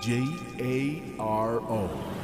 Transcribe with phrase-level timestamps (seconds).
[0.00, 0.24] J
[0.58, 2.23] A R O.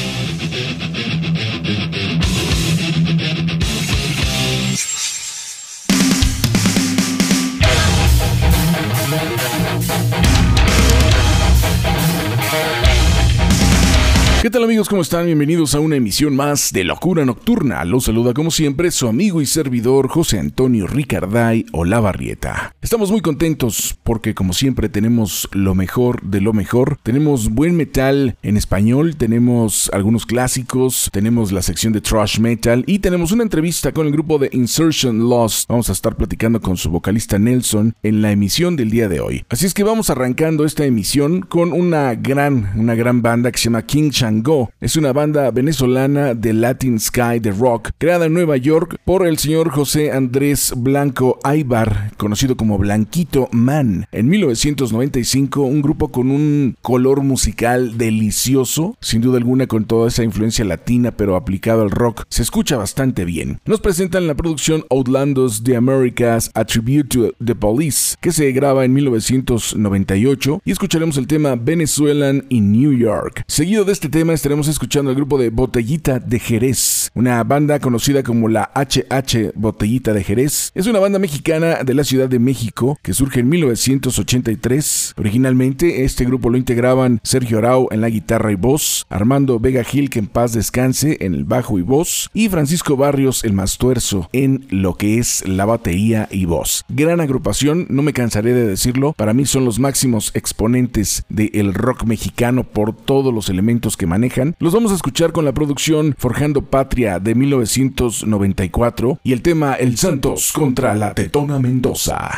[14.41, 14.89] ¿Qué tal amigos?
[14.89, 15.27] ¿Cómo están?
[15.27, 17.85] Bienvenidos a una emisión más de Locura Nocturna.
[17.85, 22.73] Los saluda como siempre su amigo y servidor José Antonio Ricarday Olavarrieta.
[22.81, 26.97] Estamos muy contentos porque como siempre tenemos lo mejor de lo mejor.
[27.03, 32.97] Tenemos buen metal en español, tenemos algunos clásicos, tenemos la sección de thrash metal y
[32.97, 35.69] tenemos una entrevista con el grupo de Insertion Lost.
[35.69, 39.45] Vamos a estar platicando con su vocalista Nelson en la emisión del día de hoy.
[39.49, 43.65] Así es que vamos arrancando esta emisión con una gran, una gran banda que se
[43.65, 44.30] llama King Chang
[44.79, 49.37] Es una banda venezolana de Latin Sky de rock, creada en Nueva York por el
[49.37, 54.07] señor José Andrés Blanco Aybar, conocido como Blanquito Man.
[54.13, 60.23] En 1995, un grupo con un color musical delicioso, sin duda alguna con toda esa
[60.23, 63.59] influencia latina, pero aplicado al rock, se escucha bastante bien.
[63.65, 68.93] Nos presentan la producción Outlandos de Americas Attribute to the Police, que se graba en
[68.93, 73.43] 1998, y escucharemos el tema Venezuelan in New York.
[73.47, 78.21] Seguido de este tema, estaremos escuchando al grupo de Botellita de Jerez, una banda conocida
[78.21, 80.71] como la HH Botellita de Jerez.
[80.75, 85.15] Es una banda mexicana de la Ciudad de México que surge en 1983.
[85.17, 90.11] Originalmente este grupo lo integraban Sergio Arau en la guitarra y voz, Armando Vega Gil
[90.11, 94.29] que en paz descanse en el bajo y voz y Francisco Barrios el más tuerzo
[94.33, 96.85] en lo que es la batería y voz.
[96.89, 102.03] Gran agrupación, no me cansaré de decirlo, para mí son los máximos exponentes del rock
[102.03, 106.63] mexicano por todos los elementos que manejan, los vamos a escuchar con la producción Forjando
[106.63, 112.37] Patria de 1994 y el tema El Santos contra la Tetona Mendoza.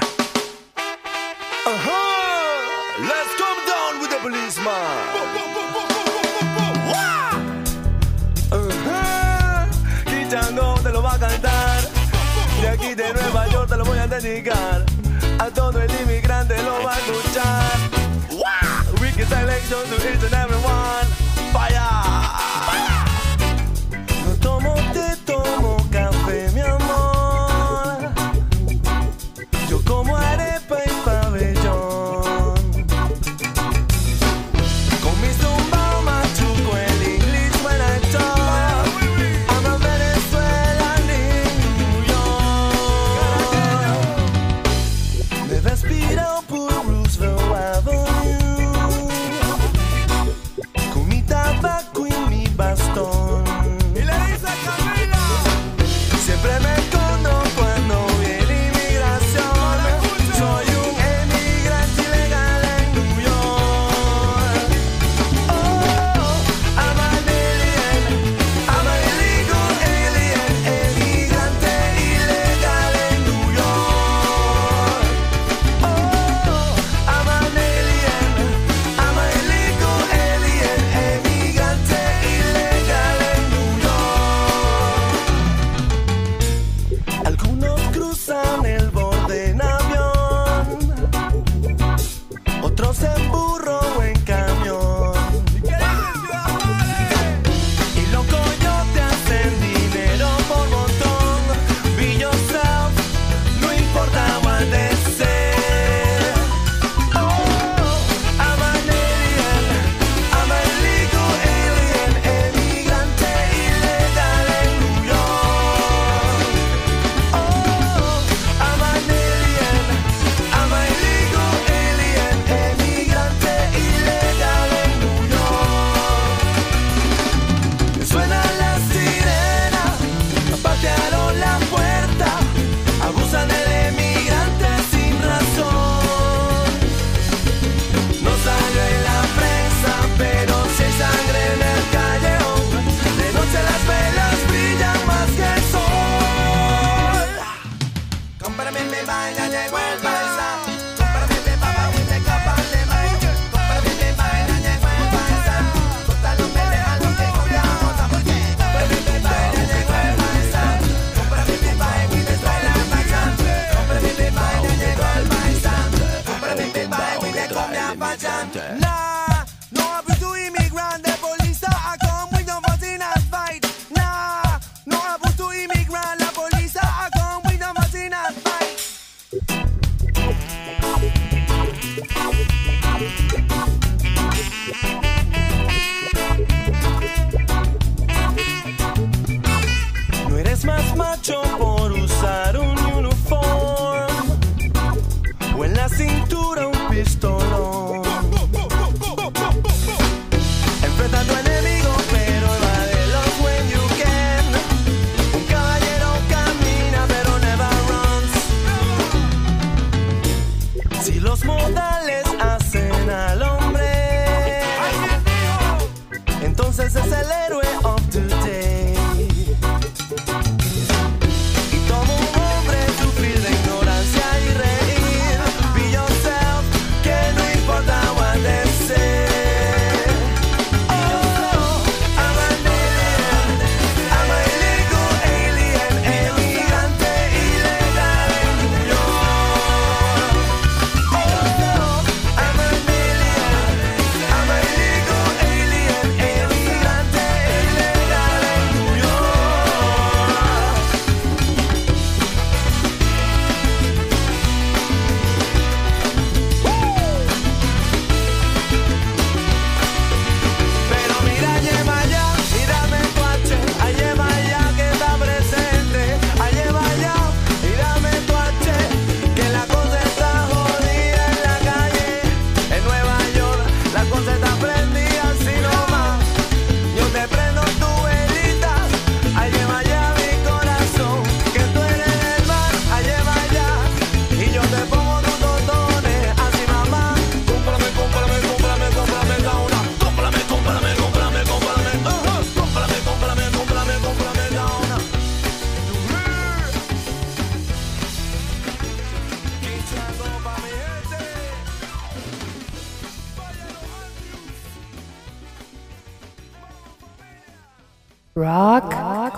[12.69, 14.85] aquí de Nueva York te lo voy a dedicar.
[15.39, 17.78] A todo el inmigrante lo va a escuchar.
[19.01, 20.52] Wicked selection to each and everyone.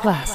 [0.06, 0.35] Masterclass.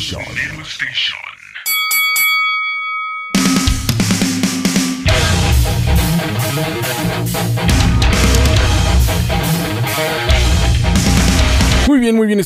[0.00, 0.29] Nelo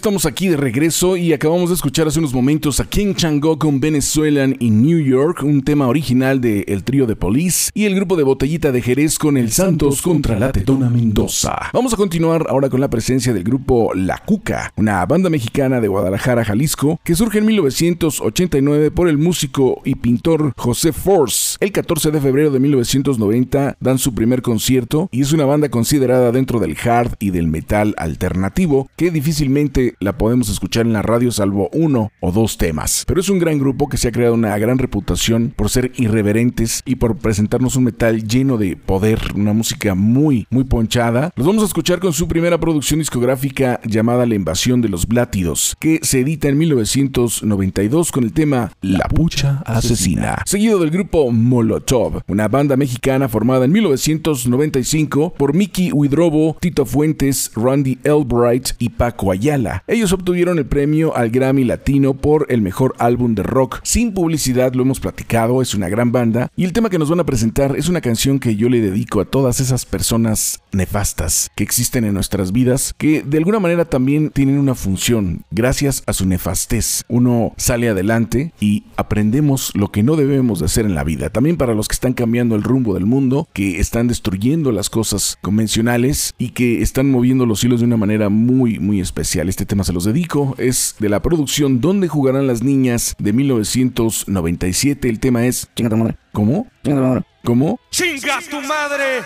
[0.04, 3.80] estamos aquí de regreso y acabamos de escuchar hace unos momentos a King Chango con
[3.80, 8.14] Venezuelan in New York, un tema original del el trío de Police y el grupo
[8.14, 11.70] de Botellita de Jerez con el Santos contra la Tetona Mendoza.
[11.72, 15.88] Vamos a continuar ahora con la presencia del grupo La Cuca, una banda mexicana de
[15.88, 21.56] Guadalajara, Jalisco, que surge en 1989 por el músico y pintor José Force.
[21.60, 26.30] El 14 de febrero de 1990 dan su primer concierto y es una banda considerada
[26.30, 31.30] dentro del hard y del metal alternativo que difícilmente la podemos escuchar en la radio
[31.30, 33.04] salvo uno o dos temas.
[33.06, 36.82] Pero es un gran grupo que se ha creado una gran reputación por ser irreverentes
[36.84, 41.32] y por presentarnos un metal lleno de poder, una música muy, muy ponchada.
[41.36, 45.76] Los vamos a escuchar con su primera producción discográfica llamada La Invasión de los Blátidos,
[45.78, 52.22] que se edita en 1992 con el tema La Pucha Asesina, seguido del grupo Molotov,
[52.28, 59.30] una banda mexicana formada en 1995 por Mickey Huidrobo, Tito Fuentes, Randy Elbright y Paco
[59.30, 59.83] Ayala.
[59.86, 63.80] Ellos obtuvieron el premio al Grammy Latino por el mejor álbum de rock.
[63.82, 66.50] Sin publicidad, lo hemos platicado, es una gran banda.
[66.56, 69.20] Y el tema que nos van a presentar es una canción que yo le dedico
[69.20, 74.30] a todas esas personas nefastas que existen en nuestras vidas, que de alguna manera también
[74.30, 75.44] tienen una función.
[75.50, 80.86] Gracias a su nefastez, uno sale adelante y aprendemos lo que no debemos de hacer
[80.86, 81.28] en la vida.
[81.28, 85.36] También para los que están cambiando el rumbo del mundo, que están destruyendo las cosas
[85.42, 89.50] convencionales y que están moviendo los hilos de una manera muy, muy especial.
[89.50, 90.54] Este tema se los dedico.
[90.56, 95.08] Es de la producción Donde jugarán las niñas de 1997.
[95.08, 95.68] El tema es.
[95.74, 96.16] Chinga tu madre.
[96.32, 96.68] ¿Cómo?
[96.84, 97.24] Chinga tu madre.
[97.42, 97.80] ¿Cómo?
[97.90, 99.22] ¡Chinga tu madre!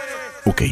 [0.47, 0.62] Ok.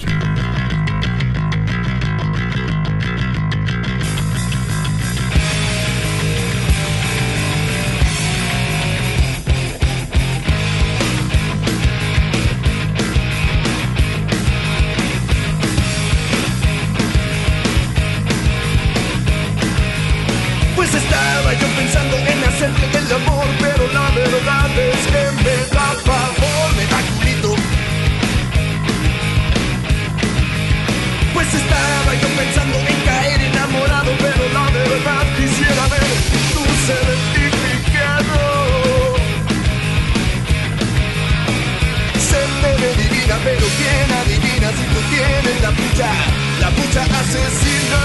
[45.99, 48.01] la pucha asesina.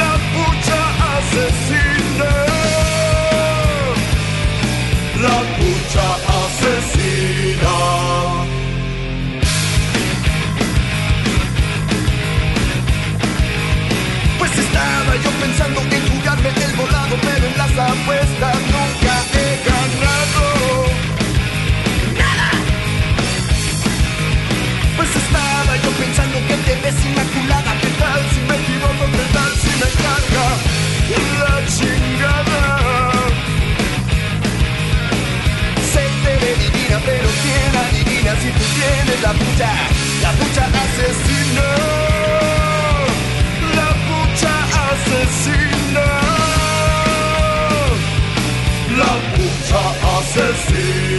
[0.00, 0.80] La pucha
[1.14, 2.30] asesina.
[5.24, 6.06] La pucha
[6.40, 7.74] asesina.
[14.38, 20.46] Pues estaba yo pensando en jugarme el volado, pero en las apuestas nunca he ganado.
[22.18, 22.50] Nada.
[24.96, 29.04] Pues estaba yo pensando que te ves inmaculada ¿Qué tal si me equivoco?
[29.10, 30.48] ¿Qué tal si me carga
[31.40, 32.62] la chingada?
[35.92, 39.72] Se te ve divina, pero ¿quién adivina si tú tienes la pucha?
[40.22, 41.68] La pucha asesina
[43.78, 44.54] La pucha
[44.90, 46.06] asesina
[49.00, 49.82] La pucha
[50.18, 51.13] asesina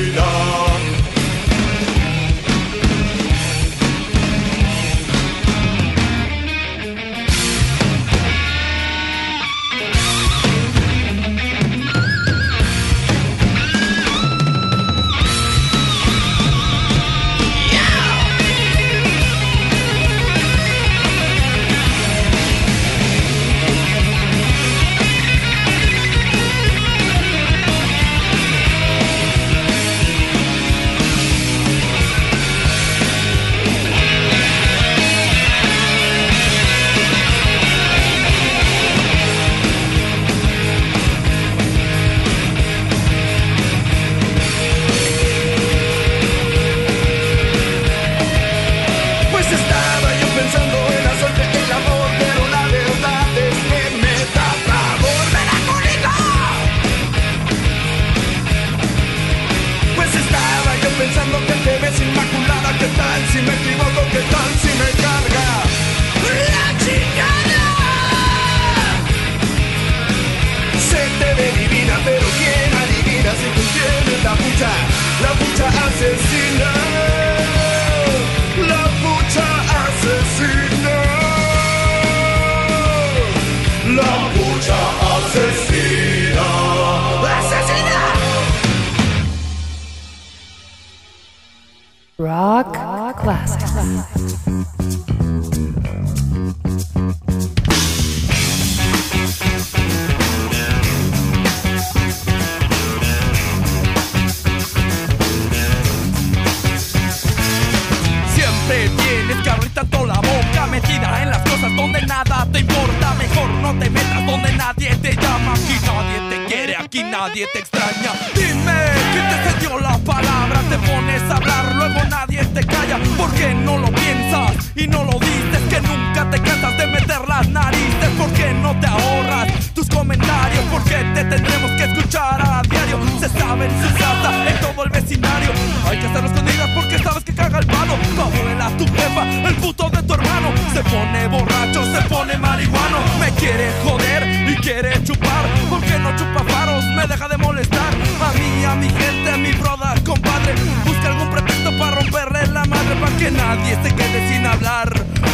[140.76, 143.00] Se pone borracho, se pone marihuano.
[143.18, 145.46] Me quiere joder y quiere chupar.
[145.70, 147.94] Porque no chupa faros, me deja de molestar.
[147.94, 150.54] A mí, a mi gente, a mi brother, compadre.
[150.84, 154.90] Busca algún pretexto para romperle la madre Para que nadie se quede sin hablar.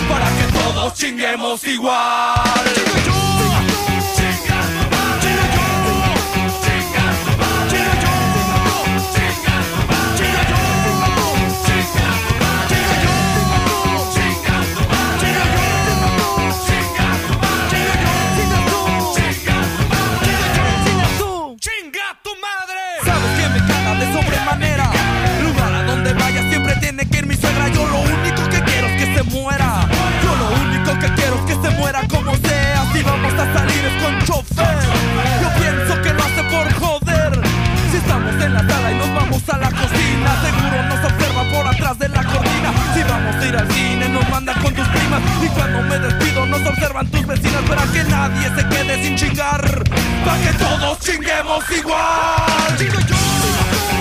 [0.07, 3.00] Para que todos chinguemos igual.
[45.41, 49.83] Y cuando me despido nos observan tus vecinas Para que nadie se quede sin chingar.
[50.25, 52.77] Para que todos chinguemos igual.
[52.77, 54.00] Chingo yo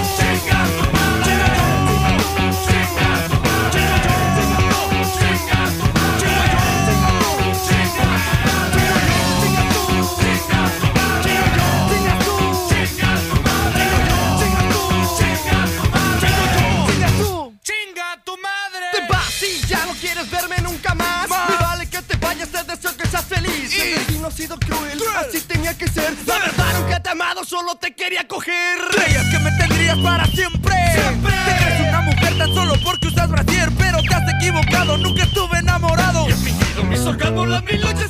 [28.31, 28.79] coger.
[28.93, 30.75] Creías que me tendrías para siempre.
[30.95, 31.33] Siempre.
[31.45, 34.97] Te crees una mujer tan solo porque usas brasier, pero te has equivocado.
[34.97, 36.29] Nunca estuve enamorado.
[36.29, 38.10] He fingido mis orgasmos las mil noches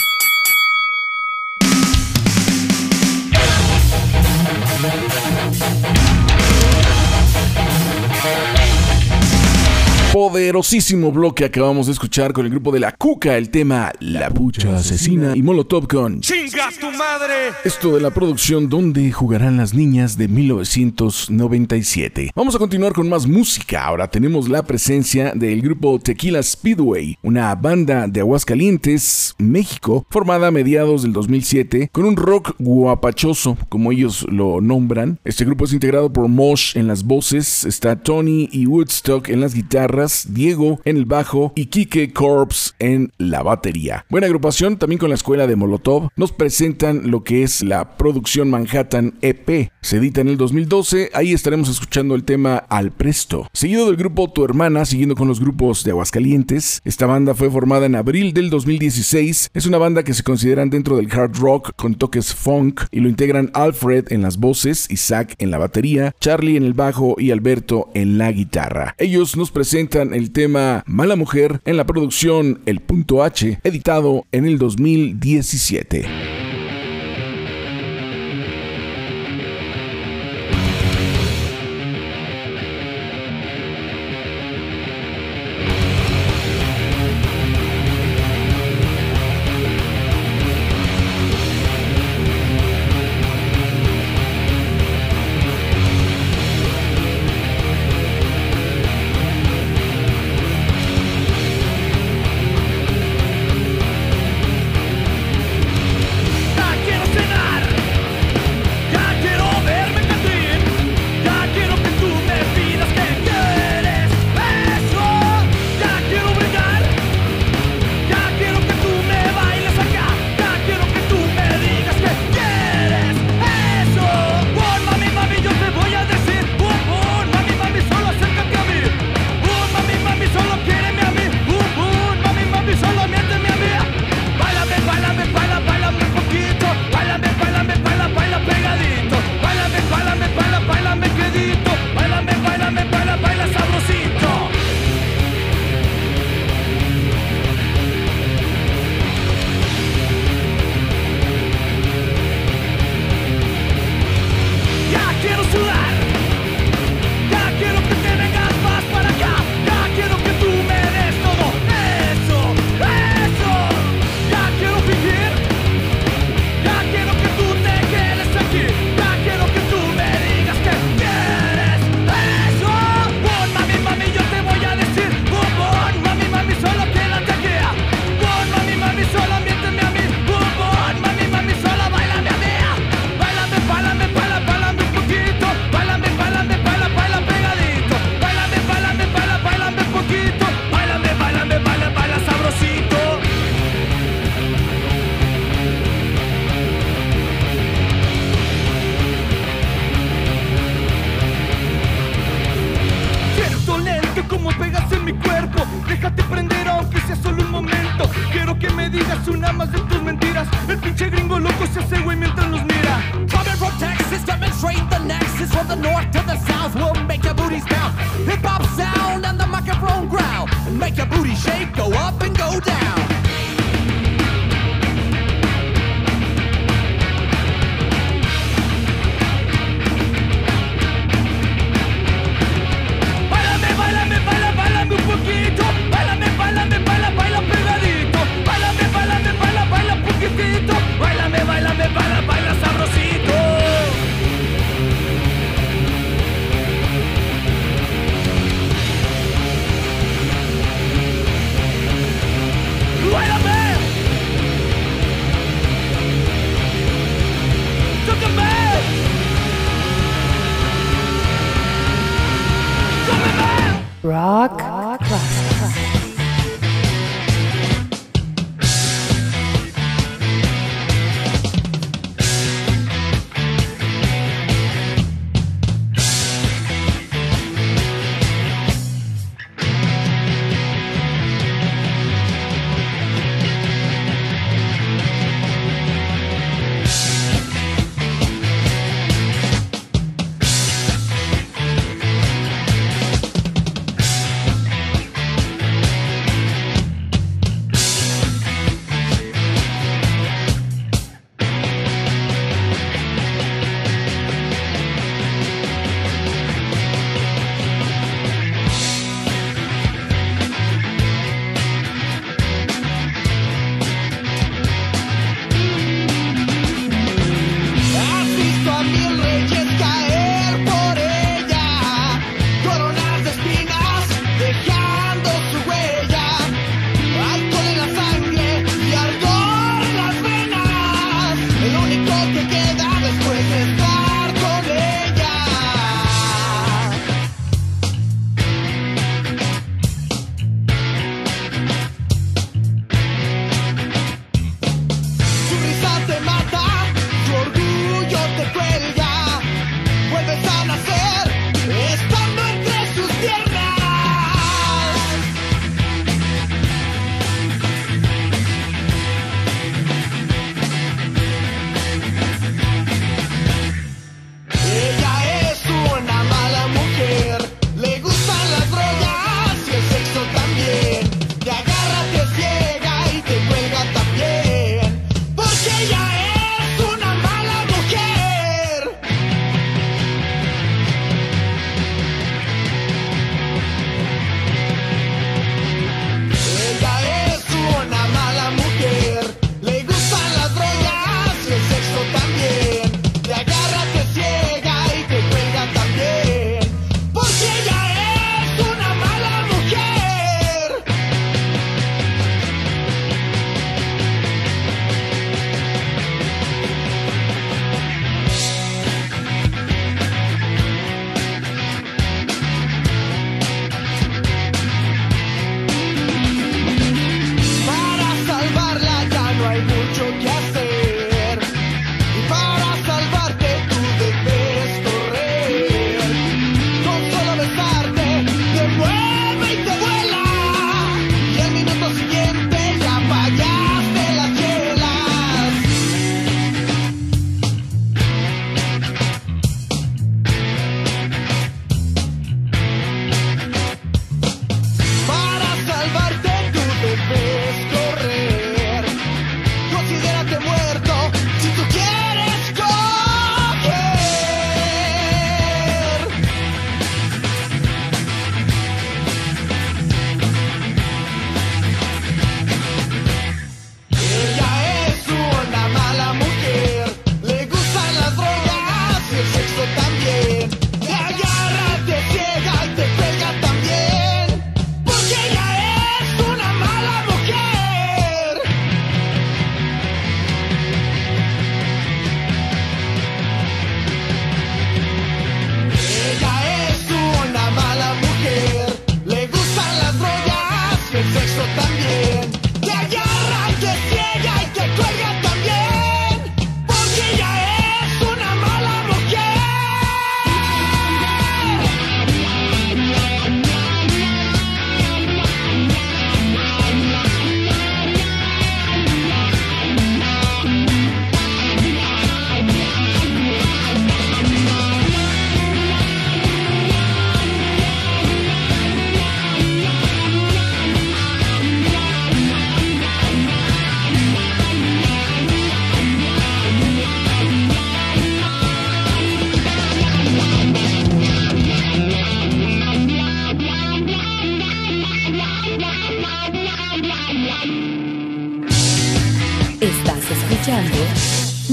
[10.31, 14.77] Poderosísimo bloque acabamos de escuchar con el grupo de La Cuca, el tema La Pucha
[14.77, 17.49] Asesina y Molotov con ¡Chingas tu madre!
[17.65, 22.31] Esto de la producción Donde jugarán las niñas de 1997.
[22.33, 23.83] Vamos a continuar con más música.
[23.83, 30.51] Ahora tenemos la presencia del grupo Tequila Speedway, una banda de Aguascalientes, México, formada a
[30.51, 35.19] mediados del 2007 con un rock guapachoso, como ellos lo nombran.
[35.25, 39.53] Este grupo es integrado por Mosh en las voces, está Tony y Woodstock en las
[39.53, 44.05] guitarras, Diego en el bajo y Kike Corps en la batería.
[44.09, 46.09] Buena agrupación también con la escuela de Molotov.
[46.15, 49.71] Nos presentan lo que es la producción Manhattan EP.
[49.81, 51.11] Se edita en el 2012.
[51.13, 53.47] Ahí estaremos escuchando el tema Al Presto.
[53.53, 56.81] Seguido del grupo Tu Hermana, siguiendo con los grupos de Aguascalientes.
[56.85, 59.51] Esta banda fue formada en abril del 2016.
[59.53, 63.09] Es una banda que se consideran dentro del hard rock con toques funk y lo
[63.09, 67.89] integran Alfred en las voces, Isaac en la batería, Charlie en el bajo y Alberto
[67.93, 68.95] en la guitarra.
[68.97, 74.45] Ellos nos presentan el tema Mala Mujer en la producción El Punto H, editado en
[74.45, 76.40] el 2017.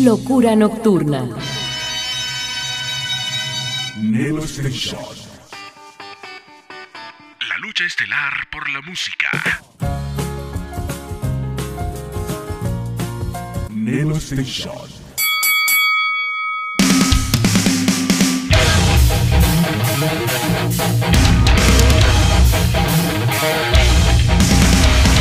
[0.04, 1.28] Locura nocturna.
[7.48, 9.28] La lucha estelar por la música.
[13.70, 14.97] Nelo Station.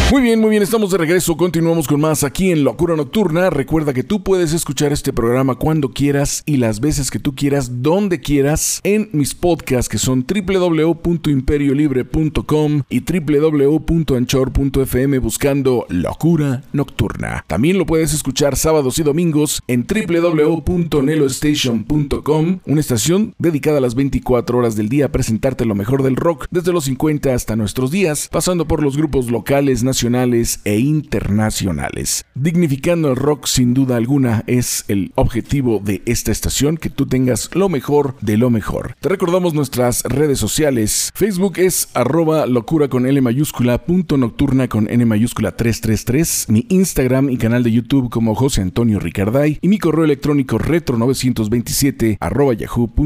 [0.10, 1.36] Muy bien, muy bien, estamos de regreso.
[1.36, 3.50] Continuamos con más aquí en Locura Nocturna.
[3.50, 7.84] Recuerda que tú puedes escuchar este programa cuando quieras y las veces que tú quieras,
[7.84, 17.43] donde quieras, en mis podcasts que son www.imperiolibre.com y www.anchor.fm buscando Locura Nocturna.
[17.46, 24.58] También lo puedes escuchar sábados y domingos en www.nelostation.com, una estación dedicada a las 24
[24.58, 28.30] horas del día a presentarte lo mejor del rock desde los 50 hasta nuestros días,
[28.32, 32.24] pasando por los grupos locales, nacionales, nacionales e internacionales.
[32.36, 37.50] Dignificando el rock sin duda alguna es el objetivo de esta estación, que tú tengas
[37.56, 38.96] lo mejor de lo mejor.
[39.00, 41.12] Te recordamos nuestras redes sociales.
[41.16, 47.32] Facebook es arroba locura con L mayúscula, punto nocturna con N mayúscula 333, mi Instagram
[47.32, 53.00] y canal de YouTube como José Antonio Ricarday y mi correo electrónico retro927 arroba yahoo.com.mx.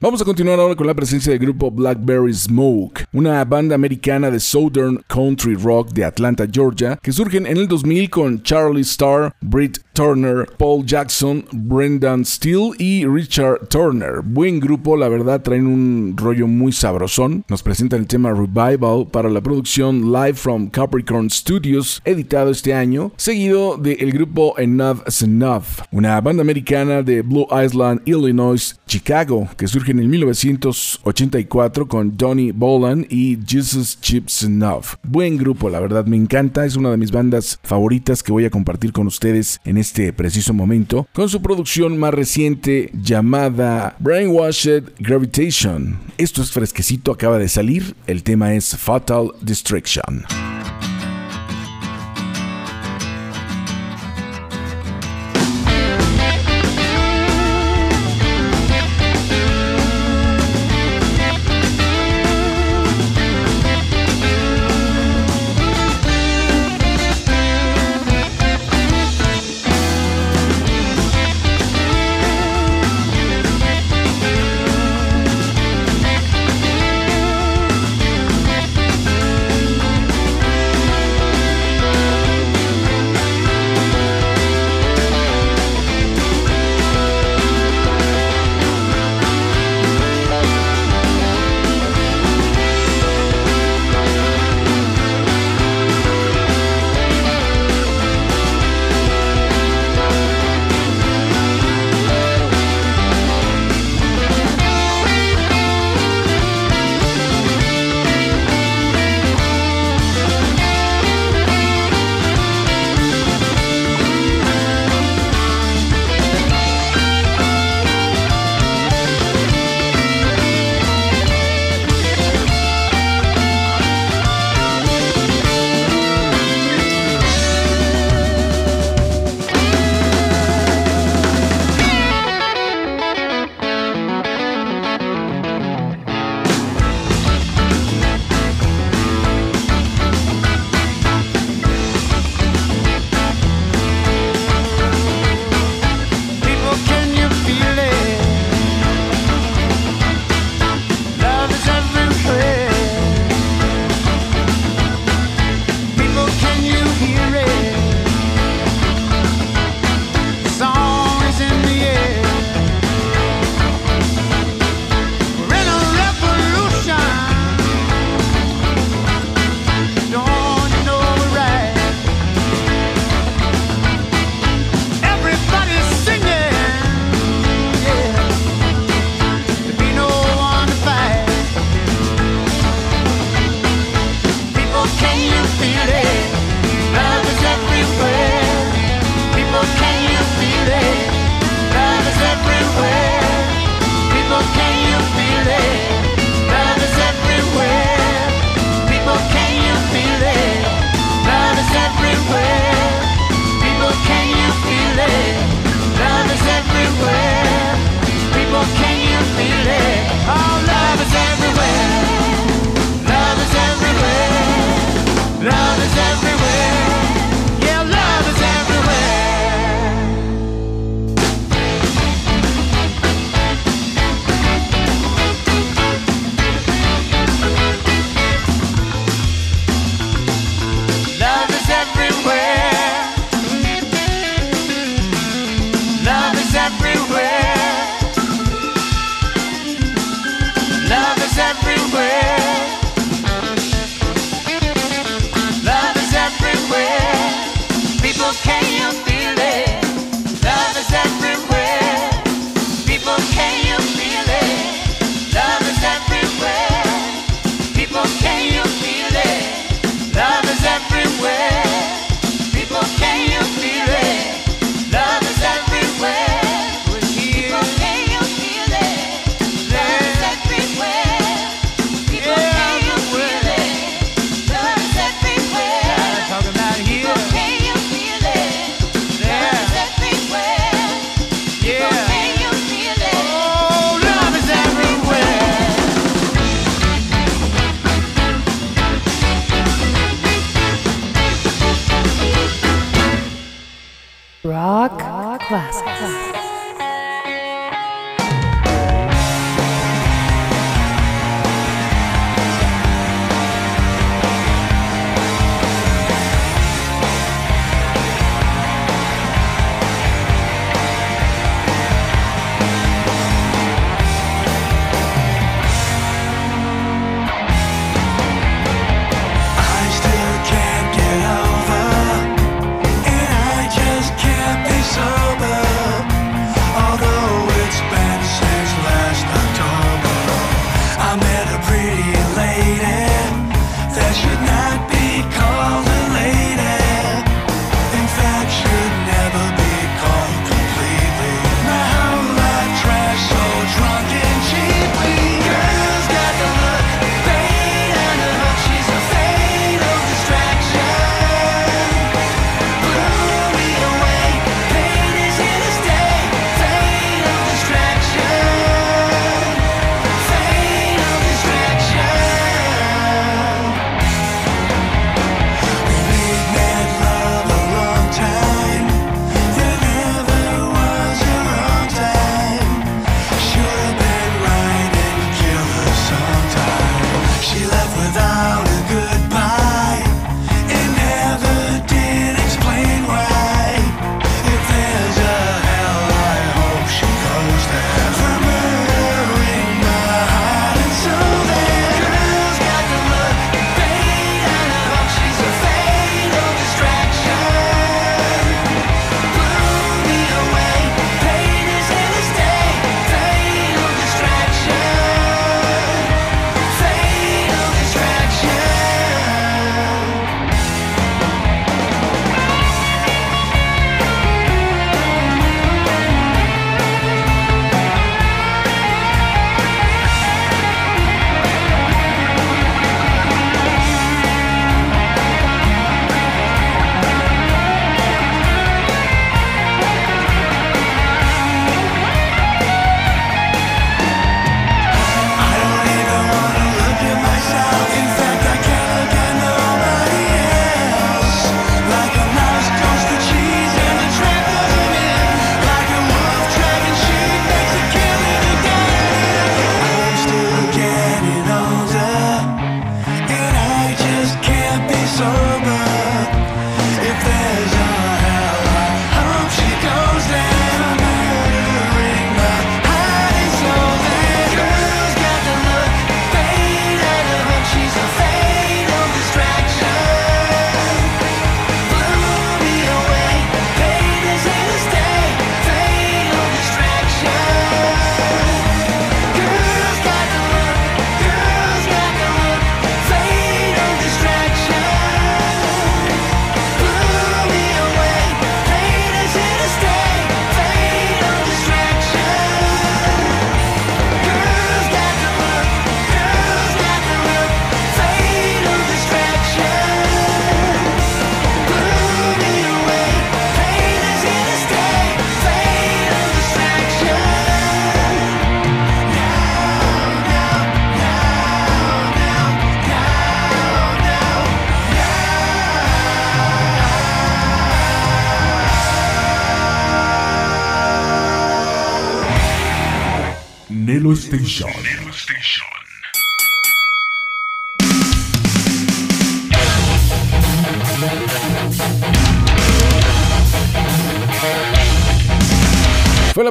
[0.00, 4.43] Vamos a continuar ahora con la presencia del grupo Blackberry Smoke, una banda americana de
[4.44, 9.78] Southern Country Rock de Atlanta, Georgia, que surgen en el 2000 con Charlie Starr, Britt
[9.94, 14.22] Turner, Paul Jackson, Brendan Steele y Richard Turner.
[14.24, 17.44] Buen grupo, la verdad, traen un rollo muy sabrosón.
[17.48, 23.12] Nos presentan el tema Revival para la producción Live from Capricorn Studios, editado este año,
[23.16, 29.68] seguido del grupo Enough is Enough, una banda americana de Blue Island, Illinois, Chicago, que
[29.68, 34.96] surge en el 1984 con Donny Boland y Jesus Chips Enough.
[35.02, 38.50] Buen grupo, la verdad, me encanta, es una de mis bandas favoritas que voy a
[38.50, 45.98] compartir con ustedes en este preciso momento, con su producción más reciente llamada Brainwashed Gravitation.
[46.18, 50.24] Esto es fresquecito, acaba de salir, el tema es Fatal Distraction.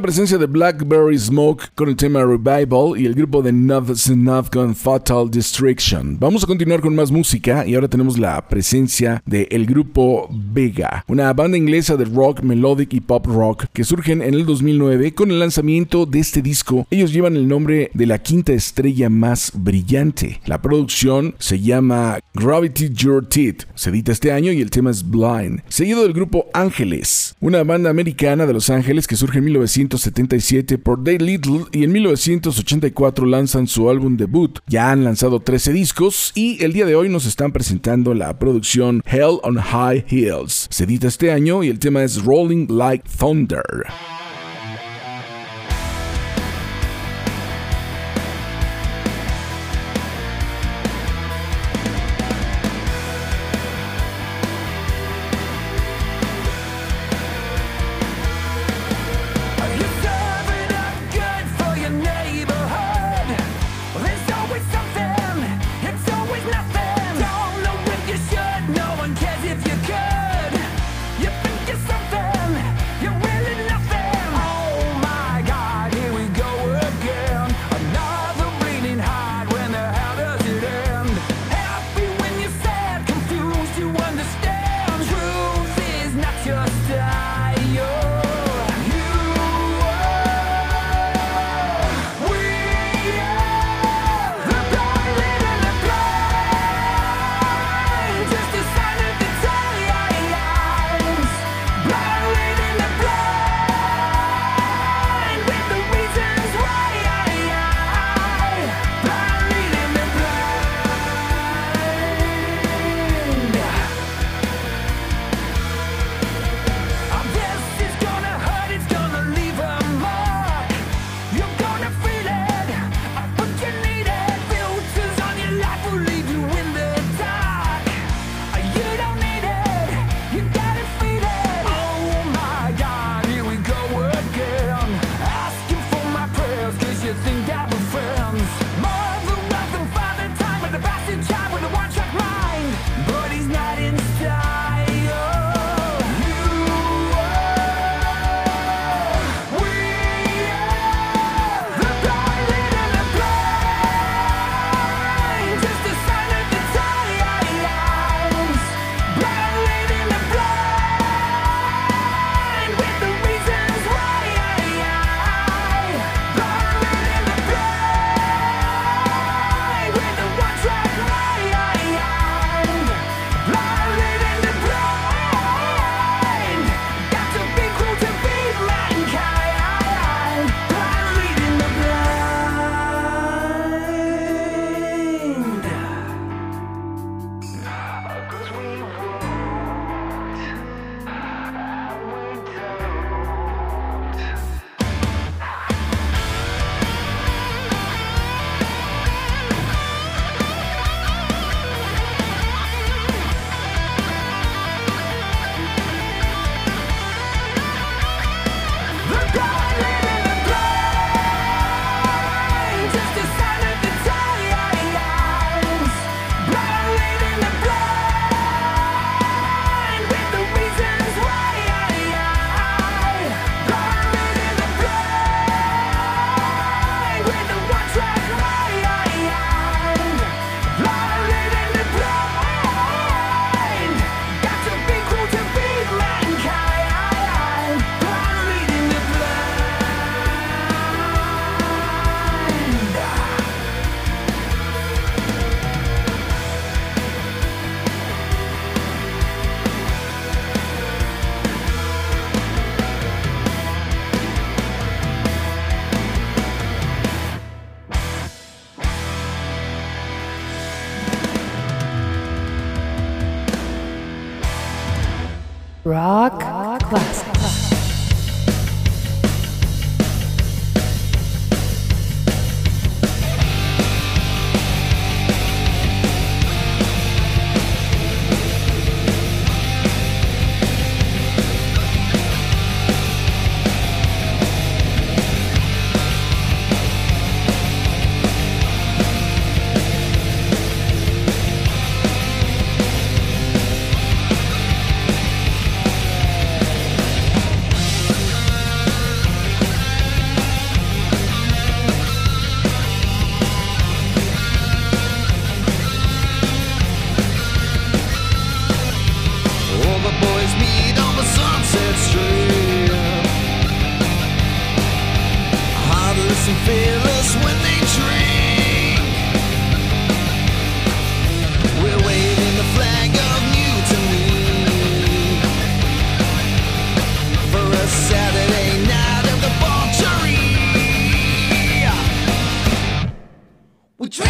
[0.03, 4.75] presencia de Blackberry Smoke con el tema Revival y el grupo de Nothing's Enough con
[4.75, 6.17] Fatal Destruction.
[6.19, 11.05] Vamos a continuar con más música y ahora tenemos la presencia del de grupo Vega,
[11.07, 15.31] una banda inglesa de rock, melodic y pop rock que surgen en el 2009 con
[15.31, 16.85] el lanzamiento de este disco.
[16.91, 20.41] Ellos llevan el nombre de la quinta estrella más brillante.
[20.45, 25.09] La producción se llama Gravity Your Teeth, se edita este año y el tema es
[25.09, 29.92] Blind, seguido del grupo Ángeles, una banda americana de Los Ángeles que surge en 1900
[29.93, 34.59] 1977 por Day Little y en 1984 lanzan su álbum debut.
[34.67, 39.03] Ya han lanzado 13 discos y el día de hoy nos están presentando la producción
[39.05, 40.67] Hell on High Heels.
[40.71, 43.63] Se edita este año y el tema es Rolling Like Thunder.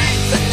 [0.04, 0.53] Tonight.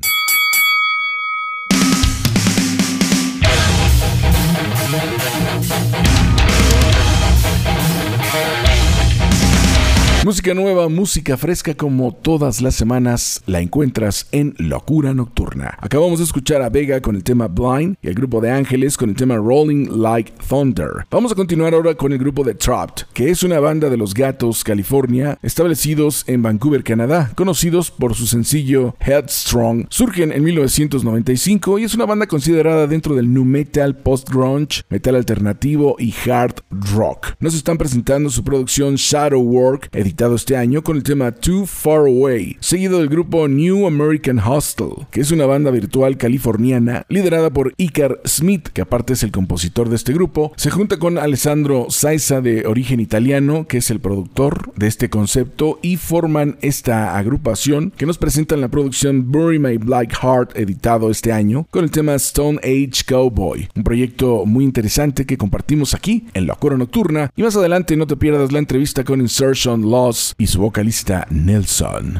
[10.23, 15.75] Música nueva, música fresca como todas las semanas la encuentras en Locura Nocturna.
[15.79, 19.09] Acabamos de escuchar a Vega con el tema Blind y el grupo de Ángeles con
[19.09, 21.07] el tema Rolling Like Thunder.
[21.09, 24.13] Vamos a continuar ahora con el grupo de Trapped, que es una banda de los
[24.13, 29.87] Gatos, California, establecidos en Vancouver, Canadá, conocidos por su sencillo Headstrong.
[29.89, 35.95] Surgen en 1995 y es una banda considerada dentro del nu metal, post-grunge, metal alternativo
[35.97, 37.29] y hard rock.
[37.39, 41.99] Nos están presentando su producción Shadow Work, editado este año con el tema Too Far
[41.99, 47.73] Away, seguido del grupo New American Hostel, que es una banda virtual californiana liderada por
[47.77, 52.41] Icar Smith, que aparte es el compositor de este grupo, se junta con Alessandro Saiza
[52.41, 58.05] de origen italiano, que es el productor de este concepto, y forman esta agrupación que
[58.05, 62.15] nos presenta en la producción Bury My Black Heart, editado este año, con el tema
[62.15, 67.55] Stone Age Cowboy, un proyecto muy interesante que compartimos aquí en Locura Nocturna, y más
[67.55, 72.19] adelante no te pierdas la entrevista con Insertion Loss y su vocalista Nelson.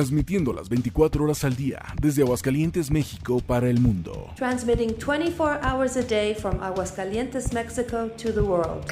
[0.00, 4.30] Transmitiendo las 24 horas al día desde Aguascalientes, México para el mundo.
[4.34, 8.86] Transmitting 24 hours a day from Aguascalientes, Mexico to the world.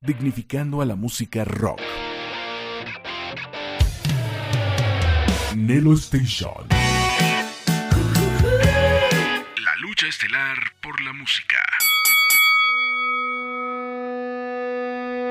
[0.00, 1.78] dignificando a la música rock.
[5.54, 6.68] Nelo Station.
[9.62, 11.61] La lucha estelar por la música.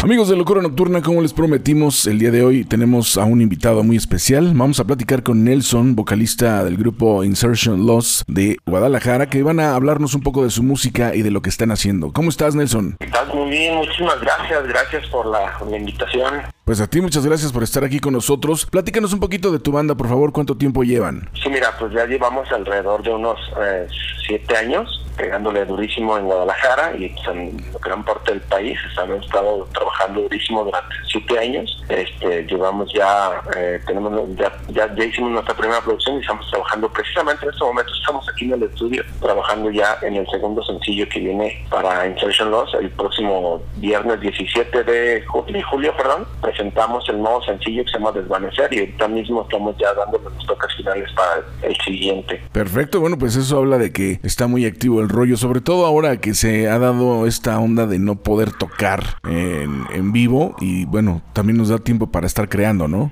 [0.00, 3.82] Amigos de Locura Nocturna, como les prometimos, el día de hoy tenemos a un invitado
[3.82, 4.52] muy especial.
[4.54, 9.74] Vamos a platicar con Nelson, vocalista del grupo Insertion Loss de Guadalajara, que van a
[9.74, 12.12] hablarnos un poco de su música y de lo que están haciendo.
[12.12, 12.96] ¿Cómo estás, Nelson?
[13.00, 16.42] Estás muy bien, muchísimas gracias, gracias por la, invitación.
[16.64, 18.66] Pues a ti muchas gracias por estar aquí con nosotros.
[18.66, 21.28] Platícanos un poquito de tu banda, por favor, ¿cuánto tiempo llevan?
[21.42, 23.88] Sí, mira, pues ya llevamos alrededor de unos eh,
[24.24, 28.78] siete años pegándole durísimo en Guadalajara y pues, en gran parte del país.
[29.02, 31.84] Hemos estado trabajando durísimo durante siete años.
[31.88, 36.88] Este, llevamos ya, eh, tenemos ya, ya, ya hicimos nuestra primera producción y estamos trabajando
[36.92, 37.92] precisamente en este momento.
[37.94, 42.50] Estamos aquí en el estudio trabajando ya en el segundo sencillo que viene para Insertion
[42.50, 47.98] Loss el próximo viernes 17 de julio, julio perdón, presentamos el nuevo sencillo que se
[47.98, 52.40] llama Desvanecer y ahorita mismo estamos ya dando los toques finales para el siguiente.
[52.52, 56.18] Perfecto, bueno, pues eso habla de que está muy activo el rollo, sobre todo ahora
[56.20, 61.22] que se ha dado esta onda de no poder tocar en, en vivo y bueno,
[61.32, 63.10] también nos da tiempo para estar creando, ¿no?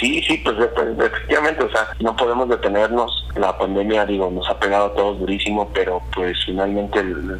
[0.00, 3.22] Sí, sí, pues, de- pues, efectivamente, o sea, no podemos detenernos.
[3.36, 7.38] La pandemia, digo, nos ha pegado a todos durísimo, pero pues finalmente el-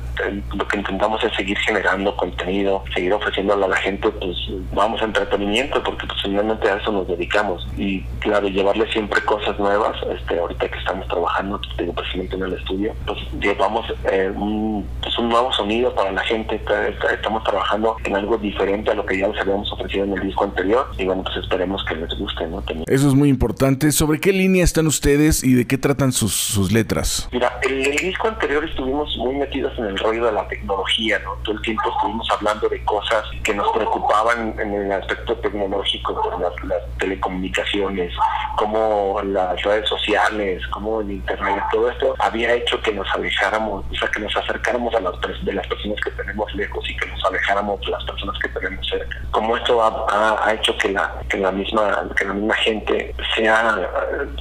[0.55, 4.37] lo que intentamos es seguir generando contenido, seguir ofreciéndole a la gente, pues
[4.75, 7.67] vamos a entretenimiento, porque pues finalmente a eso nos dedicamos.
[7.79, 12.53] Y claro, llevarle siempre cosas nuevas, este, ahorita que estamos trabajando, digo, precisamente en el
[12.55, 17.43] estudio, pues llevamos eh, un, pues, un nuevo sonido para la gente, Está- está- estamos
[17.45, 20.89] trabajando en algo diferente a lo que ya les habíamos ofrecido en el disco anterior,
[20.99, 22.61] y bueno, pues esperemos que les guste, ¿no?
[22.63, 22.85] También.
[22.89, 23.93] Eso es muy importante.
[23.93, 27.29] ¿Sobre qué línea están ustedes y de qué tratan sus, sus letras?
[27.33, 31.33] Mira, el, el disco anterior estuvimos muy metidos en el rollo de la tecnología, ¿no?
[31.45, 36.41] Todo el tiempo estuvimos hablando de cosas que nos preocupaban en el aspecto tecnológico, por
[36.41, 38.13] las, las telecomunicaciones,
[38.57, 43.95] como las redes sociales, como el internet, todo esto había hecho que nos alejáramos, o
[43.95, 45.13] sea, que nos acercáramos a las
[45.45, 48.87] de las personas que tenemos lejos y que nos alejáramos de las personas que tenemos
[48.89, 49.19] cerca.
[49.31, 53.15] Como esto ha, ha- ha hecho que la, que la misma, que la misma gente
[53.35, 53.77] sea,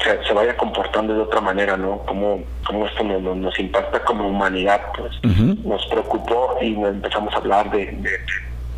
[0.03, 1.99] se, se vaya comportando de otra manera, ¿no?
[2.05, 5.11] Como, como esto nos, nos- nos impacta como humanidad, pues
[5.65, 8.11] nos preocupó y empezamos a hablar de, de,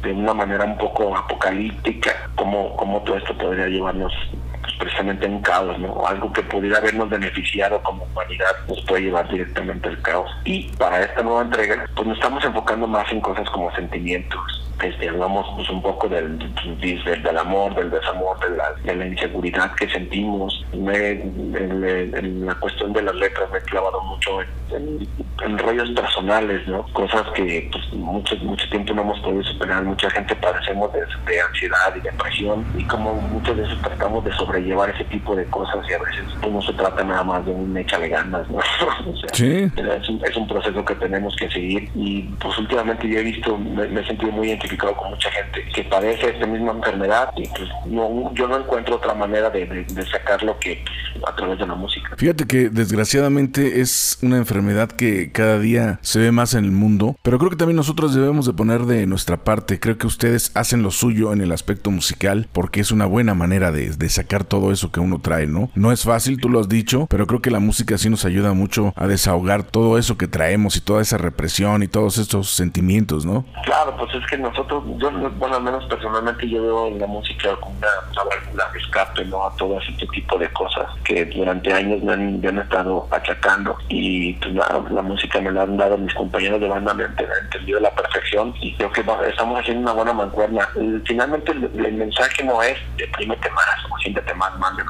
[0.04, 4.14] de una manera un poco apocalíptica, cómo, cómo todo esto podría llevarnos
[4.62, 6.06] pues, precisamente un caos, ¿no?
[6.08, 10.30] Algo que pudiera habernos beneficiado como humanidad nos puede llevar directamente al caos.
[10.46, 14.42] Y para esta nueva entrega, pues nos estamos enfocando más en cosas como sentimientos.
[14.84, 19.08] Este, hablamos pues, un poco del, del, del amor, del desamor, de la, de la
[19.08, 20.64] inseguridad que sentimos.
[20.72, 25.10] Me- en, en- la cuestión de las letras me he clavado mucho en, en-
[25.44, 26.86] en rollos personales, ¿no?
[26.94, 29.82] Cosas que pues, mucho, mucho tiempo no hemos podido superar.
[29.84, 34.90] Mucha gente padecemos de, de ansiedad y depresión y como muchas veces tratamos de sobrellevar
[34.90, 37.76] ese tipo de cosas y a veces pues, no se trata nada más de un
[37.78, 38.58] échale ganas, ¿no?
[39.08, 39.70] O sea, Sí.
[39.76, 43.58] es un, es un proceso que tenemos que seguir y pues últimamente yo he visto,
[43.58, 47.48] me, me he sentido muy identificado con mucha gente que padece esta misma enfermedad y
[47.50, 50.84] pues no, yo no encuentro otra manera de, de, de sacarlo que
[51.28, 52.10] a través de la música.
[52.18, 57.16] Fíjate que desgraciadamente es una enfermedad que cada día se ve más en el mundo,
[57.22, 59.80] pero creo que también nosotros debemos de poner de nuestra parte.
[59.80, 63.72] Creo que ustedes hacen lo suyo en el aspecto musical porque es una buena manera
[63.72, 65.70] de, de sacar todo eso que uno trae, ¿no?
[65.76, 68.54] No es fácil, tú lo has dicho, pero creo que la música sí nos ayuda
[68.54, 73.26] mucho a desahogar todo eso que traemos y toda esa represión y todos estos sentimientos,
[73.26, 73.46] ¿no?
[73.66, 77.56] Claro, pues es que nosotros, yo, bueno, al menos personalmente yo veo en la música
[77.60, 79.46] como una, válvula de escape, ¿no?
[79.46, 83.76] A todo ese tipo de cosas que durante años me han, me han estado achacando
[83.90, 87.16] y pues, la, la música me la han dado mis compañeros de banda, me han
[87.16, 90.68] ent- entendido a la perfección y creo que estamos haciendo una buena mancuerna.
[91.06, 94.27] Finalmente el, el mensaje no es deprímete más o siéntete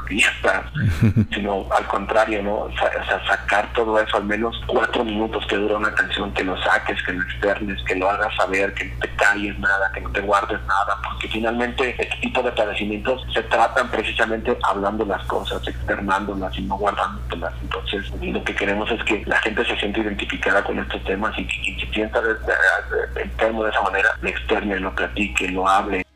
[0.07, 0.63] que ya estás,
[1.33, 2.55] sino al contrario, ¿no?
[2.59, 2.89] O sea,
[3.27, 7.13] sacar todo eso, al menos cuatro minutos que dura una canción, que lo saques, que
[7.13, 10.59] lo externes, que lo hagas saber, que no te calles nada, que no te guardes
[10.65, 16.61] nada, porque finalmente este tipo de padecimientos se tratan precisamente hablando las cosas, externándolas y
[16.61, 17.53] no guardándolas.
[17.61, 21.45] Entonces, lo que queremos es que la gente se sienta identificada con estos temas y
[21.45, 21.57] que
[22.21, 22.33] de-
[23.15, 26.06] de- enfermo de esa manera, lo externe, lo platique, lo hable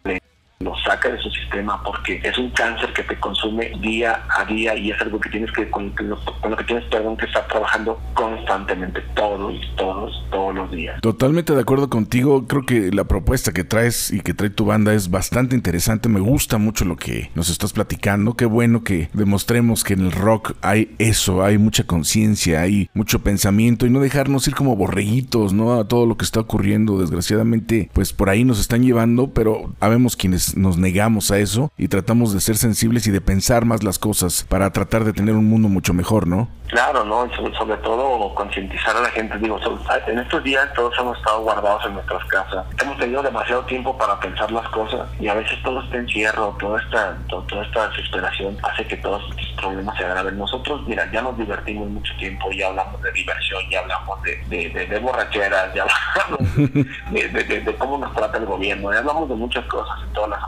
[0.62, 4.76] lo saca de su sistema porque es un cáncer que te consume día a día
[4.76, 9.02] y es algo que tienes que con, lo que tienes perdón que estar trabajando constantemente
[9.16, 12.48] todos todos todos los días Totalmente de acuerdo contigo.
[12.48, 16.10] Creo que la propuesta que traes y que trae tu banda es bastante interesante.
[16.10, 18.36] Me gusta mucho lo que nos estás platicando.
[18.36, 23.20] Qué bueno que demostremos que en el rock hay eso, hay mucha conciencia, hay mucho
[23.24, 25.74] pensamiento y no dejarnos ir como borreguitos, ¿no?
[25.74, 27.00] A todo lo que está ocurriendo.
[27.00, 31.88] Desgraciadamente, pues por ahí nos están llevando, pero habemos quienes nos negamos a eso y
[31.88, 35.46] tratamos de ser sensibles y de pensar más las cosas para tratar de tener un
[35.50, 36.48] mundo mucho mejor, ¿no?
[36.68, 37.30] Claro, ¿no?
[37.58, 39.38] Sobre, todo concientizar a la gente.
[39.40, 39.60] Digo,
[40.08, 42.66] en estos días todos hemos estado guardados en nuestras casas.
[42.82, 46.82] Hemos tenido demasiado tiempo para pensar las cosas y a veces todo este encierro, toda
[46.82, 50.38] esta, to- toda esta desesperación hace que todos estos problemas se agraven.
[50.38, 54.70] Nosotros, mira, ya nos divertimos mucho tiempo, ya hablamos de diversión, ya hablamos de, de,
[54.70, 55.84] de- de borracheras, ya
[56.26, 60.41] hablamos de cómo nos trata el gobierno, ya hablamos de muchas cosas en todas las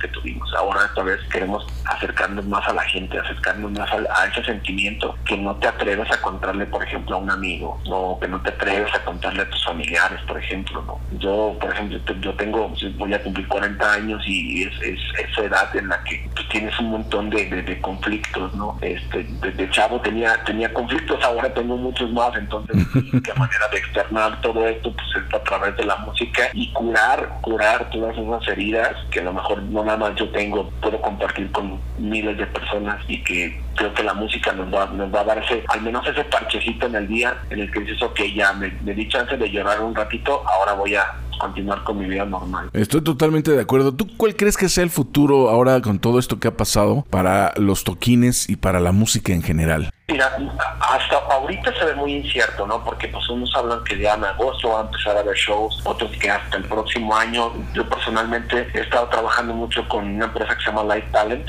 [0.00, 0.52] que tuvimos.
[0.54, 5.16] Ahora esta vez queremos acercarnos más a la gente, acercarnos más al- a, ese sentimiento
[5.24, 8.50] que no te atreves a contarle, por ejemplo, a un amigo, o que no te
[8.50, 11.00] atreves a contarle a tus familiares, por ejemplo, ¿no?
[11.18, 15.00] Yo, por ejemplo, te- yo tengo, voy a cumplir 40 años y es, es
[15.30, 18.78] esa edad en la que pues, tienes un montón de, de- de conflictos, ¿no?
[18.80, 22.76] Este, desde chavo tenía, tenía conflictos, ahora tengo muchos más, entonces
[23.24, 27.38] qué manera de externar todo esto pues es a través de la música y curar,
[27.40, 31.50] curar todas esas heridas que a lo mejor no nada más yo tengo, puedo compartir
[31.52, 35.24] con miles de personas y que creo que la música nos va, nos va a
[35.24, 38.52] dar ese, al menos ese parchecito en el día en el que dices, ok, ya
[38.52, 41.04] me, me di chance de llorar un ratito, ahora voy a
[41.38, 42.68] continuar con mi vida normal.
[42.72, 43.94] Estoy totalmente de acuerdo.
[43.94, 47.52] ¿Tú cuál crees que sea el futuro ahora con todo esto que ha pasado para
[47.56, 49.90] los toquines y para la música en general?
[50.08, 50.36] Mira,
[50.80, 52.82] hasta ahorita se ve muy incierto, ¿no?
[52.82, 56.10] Porque pues unos hablan que ya en agosto va a empezar a haber shows, otros
[56.18, 57.52] que hasta el próximo año.
[57.74, 61.46] Yo personalmente he estado trabajando mucho con una empresa que se llama Live Talent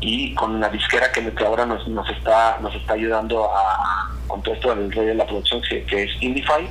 [0.00, 4.42] y con una disquera que, que ahora nos, nos está nos está ayudando a con
[4.42, 6.68] todo esto del rey de la producción que, que es Indify.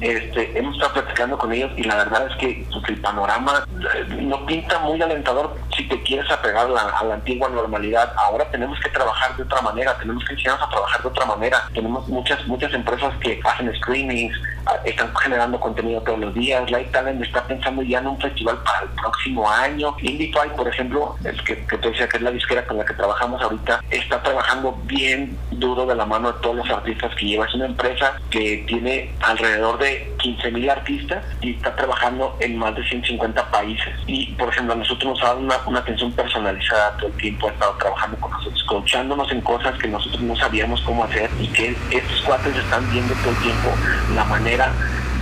[0.00, 4.22] Este, hemos estado platicando con ellos y la verdad es que pues, el panorama eh,
[4.22, 8.12] no pinta muy alentador si te quieres apegar a la, a la antigua normalidad.
[8.16, 11.68] Ahora tenemos que trabajar de otra manera, tenemos que enseñarnos a trabajar de otra manera.
[11.74, 14.36] Tenemos muchas muchas empresas que hacen screenings,
[14.66, 16.70] ah, están generando contenido todos los días.
[16.70, 19.96] Light Talent está pensando ya en un festival para el próximo año.
[20.00, 22.94] Indify, por ejemplo, el que, que te decía que es la disquera con la que
[22.94, 27.46] trabajamos ahorita, está trabajando bien duro de la mano de todos los artistas que lleva.
[27.46, 32.74] Es una empresa que tiene alrededor de 15 mil artistas y está trabajando en más
[32.76, 33.94] de 150 países.
[34.06, 37.48] Y, por ejemplo, a nosotros nos ha dado una, una atención personalizada todo el tiempo,
[37.48, 41.48] ha estado trabajando con nosotros, coachándonos en cosas que nosotros no sabíamos cómo hacer y
[41.48, 43.70] que estos cuates están viendo todo el tiempo
[44.14, 44.72] la manera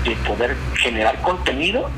[0.04, 1.88] de poder generar contenido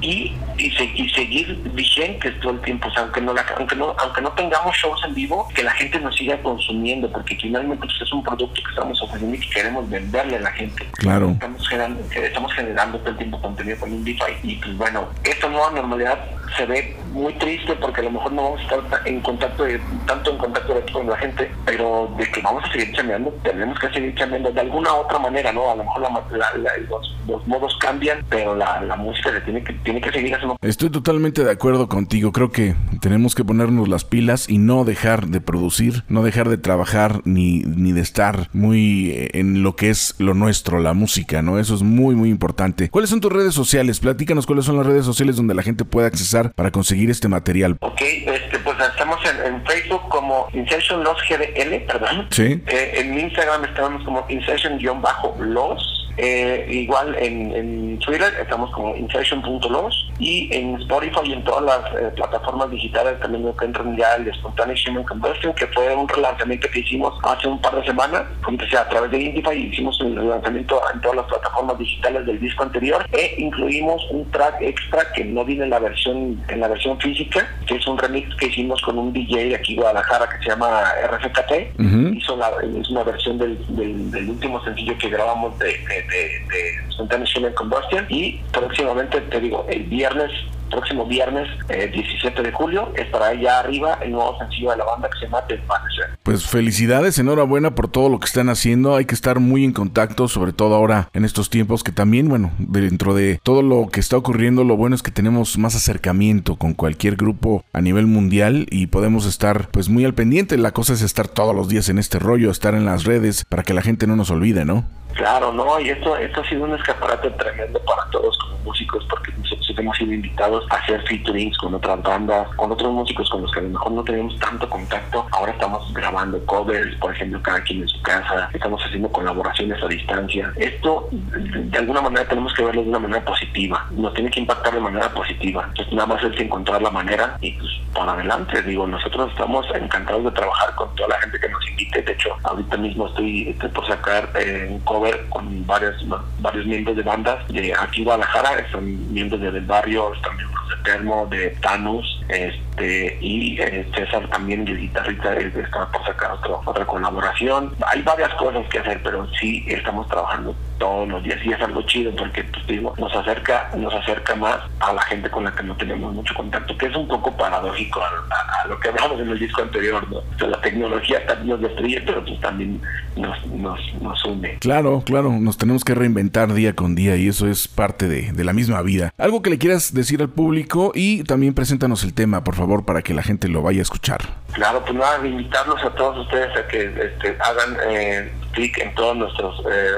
[0.00, 0.32] y,
[0.66, 3.94] y, se- y seguir vigentes todo el tiempo, o sea, aunque no, la- aunque no
[3.98, 8.00] aunque no tengamos shows en vivo, que la gente nos siga consumiendo, porque finalmente pues,
[8.00, 10.86] es un producto que estamos ofreciendo y que queremos venderle a la gente.
[10.92, 11.30] Claro.
[11.30, 15.70] Estamos generando, estamos generando todo el tiempo contenido con Indify y pues bueno, esta nueva
[15.72, 16.18] normalidad
[16.56, 19.64] se ve muy triste porque a lo mejor no vamos a estar ta- en contacto
[20.06, 23.78] tanto en contacto directo con la gente, pero de que vamos a seguir chambeando, tenemos
[23.78, 25.70] que seguir chambeando de alguna otra manera, ¿no?
[25.70, 29.62] A lo mejor la la- la- los, modos cambian, pero la, la música se tiene
[29.62, 32.32] que, tiene que seguir haciendo Estoy totalmente de acuerdo contigo.
[32.32, 36.58] Creo que tenemos que ponernos las pilas y no dejar de producir, no dejar de
[36.58, 41.40] trabajar ni, ni de estar muy eh, en lo que es lo nuestro, la música,
[41.42, 41.58] ¿no?
[41.58, 42.88] Eso es muy, muy importante.
[42.90, 44.00] ¿Cuáles son tus redes sociales?
[44.00, 47.76] Platícanos cuáles son las redes sociales donde la gente puede accesar para conseguir este material.
[47.80, 52.26] Ok, este, pues estamos en, en Facebook como Insertion Los GDL, perdón.
[52.30, 52.62] Sí.
[52.66, 55.99] Eh, en Instagram estamos como Insertion-Los.
[56.22, 61.94] Eh, igual en, en Twitter estamos como Insertion.los y en Spotify y en todas las
[61.98, 66.80] eh, plataformas digitales también encuentran ya el Spontaneous Human Combustion que fue un relanzamiento que
[66.80, 71.00] hicimos hace un par de semanas empecé a través de Indify hicimos el lanzamiento en
[71.00, 75.64] todas las plataformas digitales del disco anterior e incluimos un track extra que no viene
[75.64, 79.10] en la versión en la versión física que es un remix que hicimos con un
[79.14, 81.80] DJ de aquí Guadalajara que se llama RFKT
[82.14, 86.42] hizo la, es una versión del, del, del último sencillo que grabamos de, de, de,
[86.50, 90.30] de Human Combustion y próximamente te digo el viernes
[90.70, 95.10] próximo viernes eh, 17 de julio estará allá arriba el nuevo sencillo de la banda
[95.10, 98.96] que se llama Desvanecer Pues felicidades, enhorabuena por todo lo que están haciendo.
[98.96, 102.52] Hay que estar muy en contacto, sobre todo ahora en estos tiempos que también, bueno,
[102.58, 106.74] dentro de todo lo que está ocurriendo, lo bueno es que tenemos más acercamiento con
[106.74, 110.56] cualquier grupo a nivel mundial y podemos estar pues muy al pendiente.
[110.56, 113.64] La cosa es estar todos los días en este rollo, estar en las redes para
[113.64, 114.84] que la gente no nos olvide, ¿no?
[115.14, 119.32] Claro, no, y esto, esto ha sido un escaparate tremendo para todos como músicos, porque
[119.80, 123.60] hemos sido invitados a hacer featurings con otras bandas, con otros músicos con los que
[123.60, 125.26] a lo mejor no teníamos tanto contacto.
[125.32, 129.88] Ahora estamos grabando covers, por ejemplo, cada quien en su casa, estamos haciendo colaboraciones a
[129.88, 130.52] distancia.
[130.56, 134.74] Esto, de alguna manera, tenemos que verlo de una manera positiva, nos tiene que impactar
[134.74, 135.64] de manera positiva.
[135.68, 138.62] Entonces, nada más es encontrar la manera y pues para adelante.
[138.62, 142.02] Digo, nosotros estamos encantados de trabajar con toda la gente que nos invite.
[142.02, 145.96] De hecho, ahorita mismo estoy, estoy por sacar eh, un cover con varios,
[146.40, 150.76] varios miembros de bandas de aquí Guadalajara, están miembros de Del Barrio, están miembros de
[150.82, 156.84] Termo, de Thanos, este, y eh, César también, el guitarrista, está por sacar otro- otra
[156.84, 157.72] colaboración.
[157.86, 161.82] Hay varias cosas que hacer, pero sí estamos trabajando todos los días y es algo
[161.82, 165.62] chido porque pues digo, nos acerca, nos acerca más a la gente con la que
[165.62, 169.20] no tenemos mucho contacto, que es un poco paradójico a, a- a lo que hablamos
[169.20, 170.16] en el disco anterior, ¿no?
[170.18, 172.80] O sea, la tecnología también nos destruye, pero pues también
[173.14, 174.58] nos, nos, nos une.
[174.58, 178.44] Claro, claro, nos tenemos que reinventar día con día y eso es parte de, de
[178.44, 179.12] la misma vida.
[179.18, 183.02] Algo que le quieras decir al público y también preséntanos el tema, por favor, para
[183.02, 184.20] que la gente lo vaya a escuchar.
[184.52, 189.16] Claro, pues nada, invitarlos a todos ustedes a que este, hagan eh, clic en todas
[189.16, 189.90] nuestros, eh,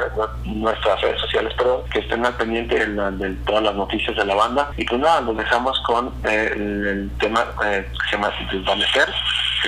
[0.45, 4.17] nu- nuestras redes sociales, pero que estén al pendiente de, la- de todas las noticias
[4.17, 4.71] de la banda.
[4.77, 9.09] Y pues nada, nos dejamos con eh, el, tema eh, que se llama Desvanecer,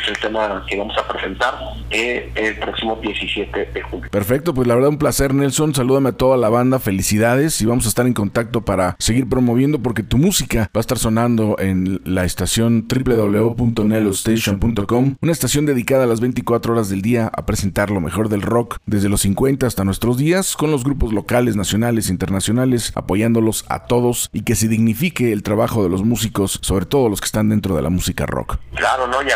[0.00, 1.54] es el tema que vamos a presentar
[1.90, 4.10] eh, el próximo 17 de julio.
[4.10, 7.86] Perfecto, pues la verdad un placer Nelson, salúdame a toda la banda, felicidades y vamos
[7.86, 12.00] a estar en contacto para seguir promoviendo porque tu música va a estar sonando en
[12.04, 18.00] la estación www.nelostation.com, una estación dedicada a las 24 horas del día a presentar lo
[18.00, 22.92] mejor del rock desde los 50 hasta nuestros días con los grupos locales, nacionales, internacionales,
[22.94, 27.20] apoyándolos a todos y que se dignifique el trabajo de los músicos, sobre todo los
[27.20, 28.58] que están dentro de la música rock.
[28.74, 29.22] Claro, ¿no?
[29.22, 29.30] Y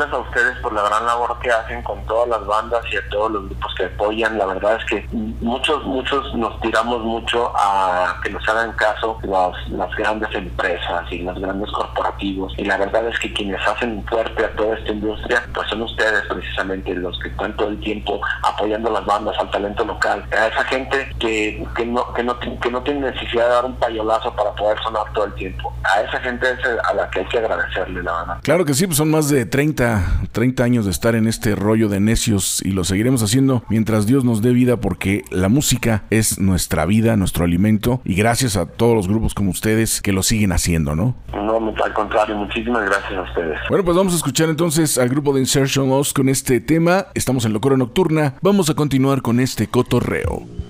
[0.00, 3.08] agradecerles a ustedes por la gran labor que hacen con todas las bandas y a
[3.08, 4.38] todos los grupos que apoyan.
[4.38, 5.06] La verdad es que
[5.40, 11.18] muchos, muchos nos tiramos mucho a que nos hagan caso las, las grandes empresas y
[11.18, 12.52] los grandes corporativos.
[12.56, 16.22] Y la verdad es que quienes hacen fuerte a toda esta industria, pues son ustedes
[16.28, 20.64] precisamente los que están todo el tiempo apoyando las bandas, al talento local, a esa
[20.64, 24.52] gente que, que, no, que, no, que no tiene necesidad de dar un payolazo para
[24.52, 25.72] poder sonar todo el tiempo.
[25.84, 26.58] A esa gente es
[26.88, 28.38] a la que hay que agradecerle, la verdad.
[28.42, 29.89] Claro que sí, pues son más de 30,
[30.32, 34.24] 30 años de estar en este rollo de necios y lo seguiremos haciendo mientras Dios
[34.24, 38.94] nos dé vida porque la música es nuestra vida, nuestro alimento y gracias a todos
[38.94, 41.16] los grupos como ustedes que lo siguen haciendo, ¿no?
[41.34, 43.58] No, al contrario, muchísimas gracias a ustedes.
[43.68, 47.06] Bueno, pues vamos a escuchar entonces al grupo de Insertion Loss con este tema.
[47.14, 48.34] Estamos en Locura Nocturna.
[48.42, 50.69] Vamos a continuar con este cotorreo.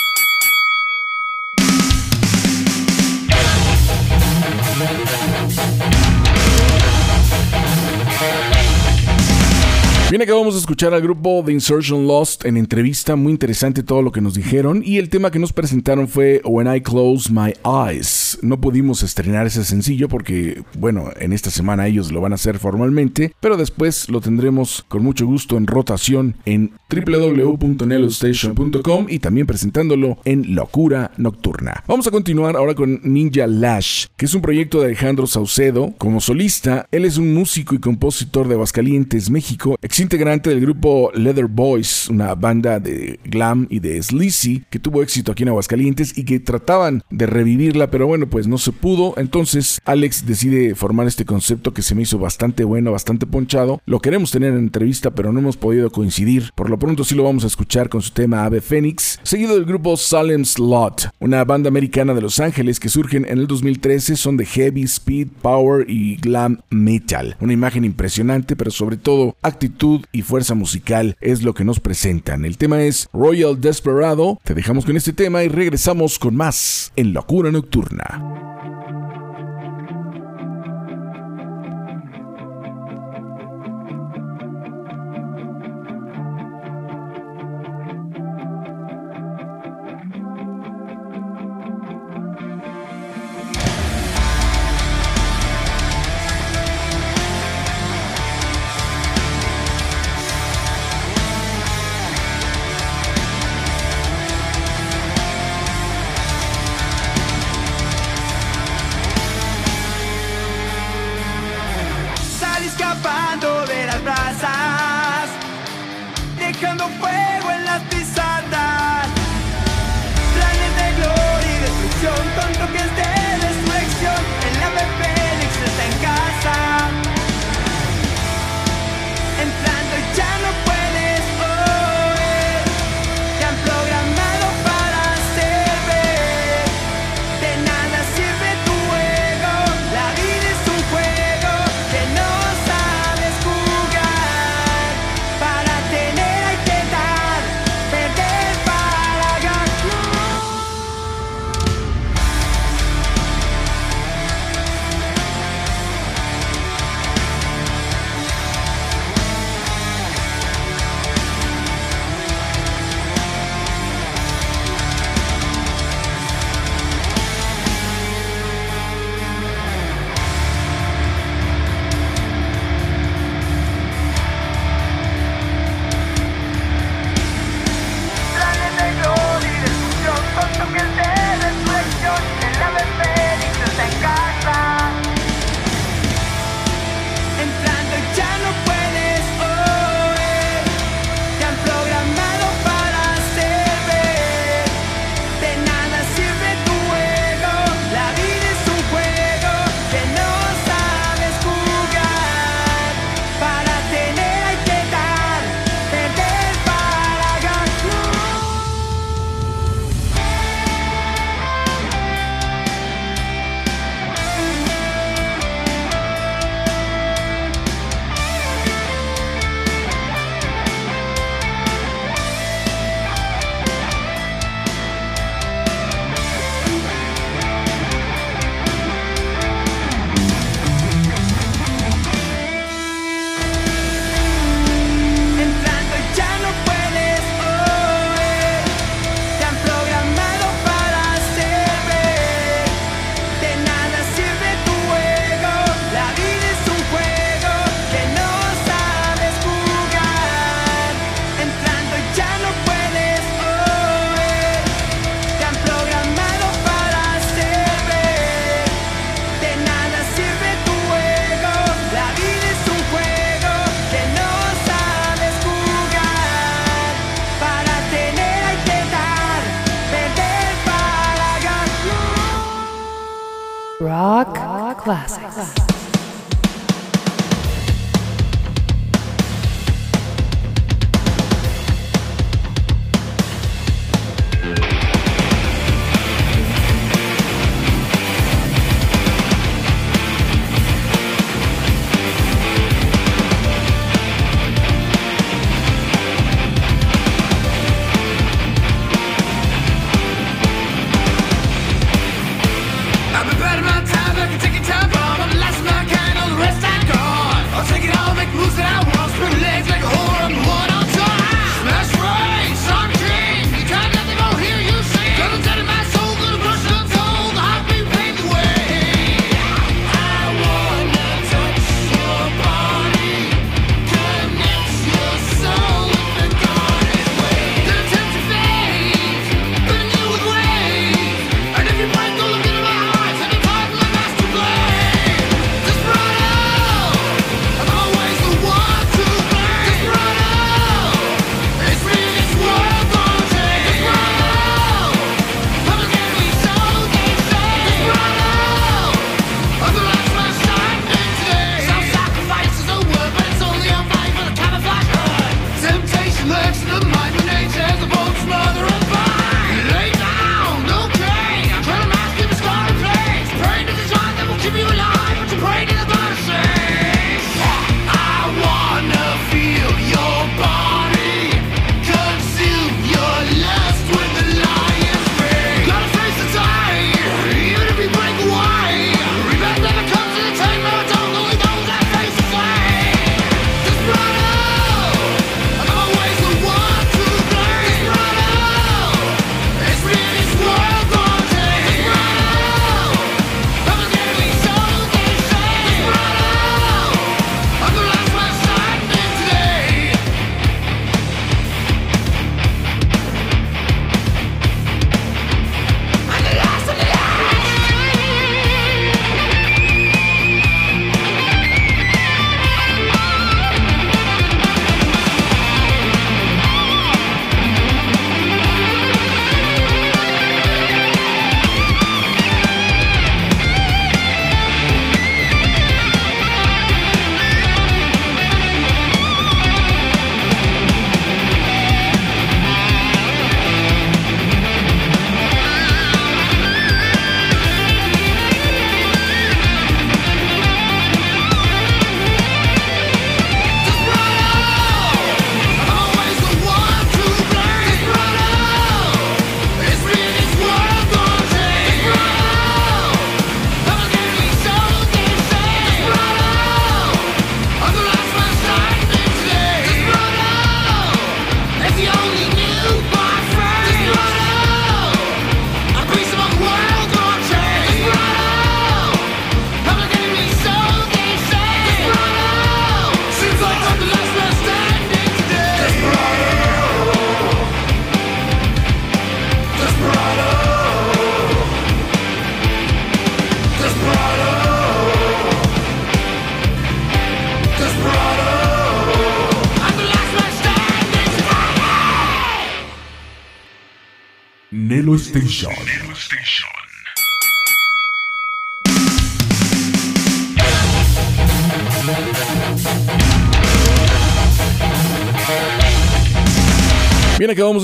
[10.11, 14.11] Bien, acabamos de escuchar al grupo The Insertion Lost en entrevista, muy interesante todo lo
[14.11, 18.37] que nos dijeron y el tema que nos presentaron fue When I Close My Eyes.
[18.41, 22.59] No pudimos estrenar ese sencillo porque, bueno, en esta semana ellos lo van a hacer
[22.59, 30.17] formalmente, pero después lo tendremos con mucho gusto en rotación en www.nelostation.com y también presentándolo
[30.25, 31.85] en Locura Nocturna.
[31.87, 35.93] Vamos a continuar ahora con Ninja Lash, que es un proyecto de Alejandro Saucedo.
[35.97, 41.47] Como solista, él es un músico y compositor de Aguascalientes, México, integrante del grupo Leather
[41.47, 46.25] Boys, una banda de glam y de sleazy que tuvo éxito aquí en Aguascalientes y
[46.25, 49.13] que trataban de revivirla, pero bueno, pues no se pudo.
[49.17, 53.81] Entonces Alex decide formar este concepto que se me hizo bastante bueno, bastante ponchado.
[53.85, 56.51] Lo queremos tener en entrevista, pero no hemos podido coincidir.
[56.55, 59.65] Por lo pronto sí lo vamos a escuchar con su tema Ave Phoenix, seguido del
[59.65, 64.37] grupo Salem Slot, una banda americana de Los Ángeles que surgen en el 2013, son
[64.37, 67.35] de heavy, speed, power y glam metal.
[67.39, 72.45] Una imagen impresionante, pero sobre todo actitud y fuerza musical es lo que nos presentan.
[72.45, 74.39] El tema es Royal Desperado.
[74.43, 78.70] Te dejamos con este tema y regresamos con más en Locura Nocturna.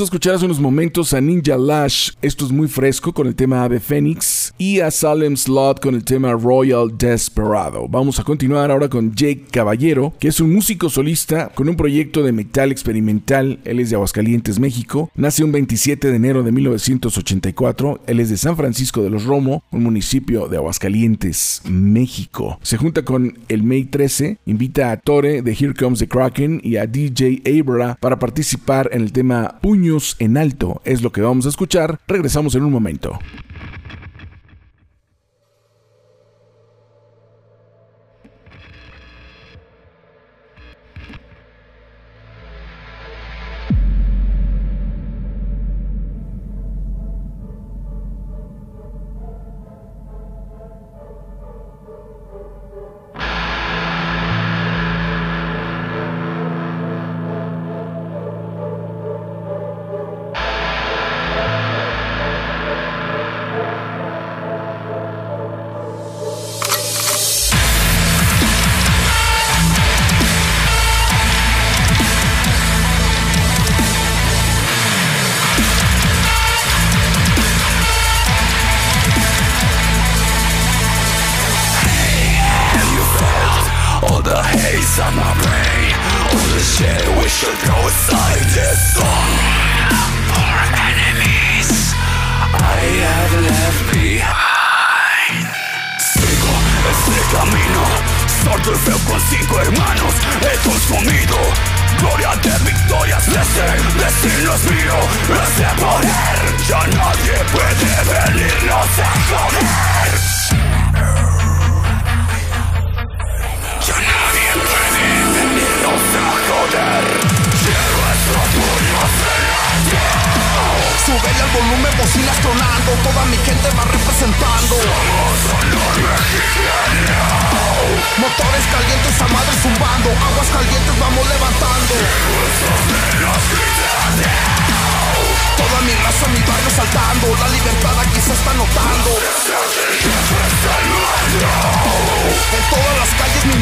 [0.07, 2.11] escuchar hace unos momentos a Ninja Lash.
[2.21, 6.03] Esto es muy fresco con el tema Ave Fénix y a Salem Slot con el
[6.03, 7.87] tema Royal Desperado.
[7.87, 12.23] Vamos a continuar ahora con Jake Caballero, que es un músico solista con un proyecto
[12.23, 13.59] de metal experimental.
[13.63, 15.11] Él es de Aguascalientes, México.
[15.15, 18.01] Nace un 27 de enero de 1984.
[18.07, 22.59] Él es de San Francisco de los Romo, un municipio de Aguascalientes, México.
[22.61, 26.77] Se junta con el May 13, invita a Tore de Here Comes the Kraken y
[26.77, 30.81] a DJ Abra para participar en el tema Puños en Alto.
[30.83, 31.99] Es lo que vamos a escuchar.
[32.07, 33.19] Regresamos en un momento.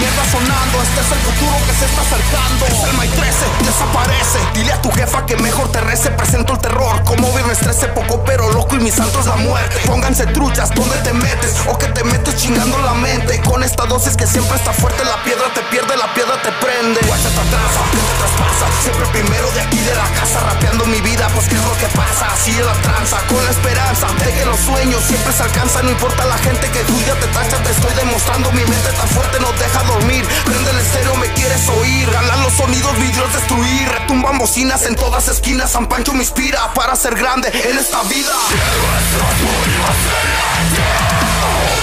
[0.06, 0.76] Mierda sonando.
[0.84, 2.66] Este es el futuro que se está acercando.
[2.66, 4.40] Es el May 13, desaparece.
[4.54, 6.12] Dile a tu jefa que mejor te rece.
[6.12, 9.76] Presento el terror, como viernes 13 Poco pero loco y mi santo es la muerte.
[9.86, 11.56] Pónganse truchas, ¿dónde te metes?
[11.68, 13.42] O que te metes chingando la mente.
[13.42, 17.00] Con esta dosis que siempre está fuerte La piedra te pierde, la piedra te prende.
[17.08, 18.66] Guacha te atrasa, te traspasa.
[18.84, 21.88] Siempre primero de aquí de la casa Rapeando mi vida, pues qué es lo que
[21.98, 25.86] pasa Así es la tranza, con la esperanza De que los sueños siempre se alcanzan.
[25.86, 29.40] No importa la gente que juzga, te tacha Te estoy demostrando, mi mente tan fuerte
[29.40, 32.10] no deja dormir Prende el estéreo, me quieres oír.
[32.12, 33.88] Galan los sonidos, vidrios destruir.
[33.88, 35.72] Retumban bocinas en todas esquinas.
[35.72, 38.34] San Pancho me inspira para ser grande en esta vida.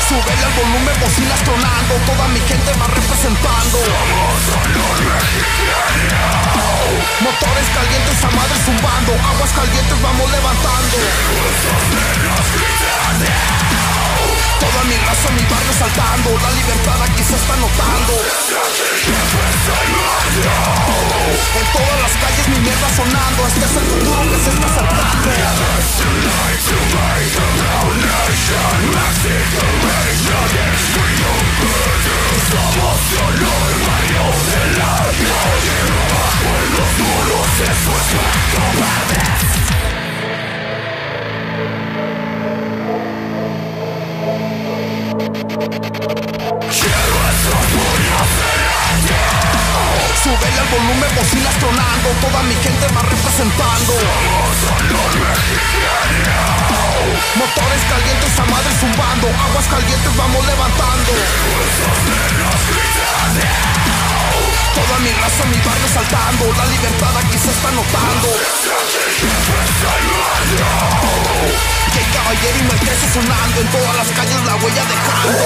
[0.09, 3.79] Súbele al volumen, bocinas tronando Toda mi gente va representando.
[7.21, 9.13] Motores calientes a madre zumbando.
[9.13, 10.97] Aguas calientes vamos levantando
[14.63, 16.31] Toda mi raza, mi barrio saltando.
[16.39, 18.15] La libertad aquí se está notando.
[21.59, 23.47] En todas las calles mi mierda sonando.
[23.49, 25.31] Este es el futuro que se está acercando.
[32.53, 35.79] Somos solo el barrio de la calle
[36.13, 38.09] Bajo los muros eso es
[38.53, 39.62] cobardes
[45.53, 45.69] Quiero
[47.31, 47.67] estos
[50.21, 53.93] Súbele al volumen, bocinas tronando Toda mi gente va representando.
[57.35, 61.13] Motores calientes a madre zumbando Aguas calientes vamos levantando.
[64.75, 68.29] Toda mi raza, mi barrio saltando La libertad aquí se está notando.
[71.93, 75.39] Que hay caballero y crece sonando En todas las calles la huella dejando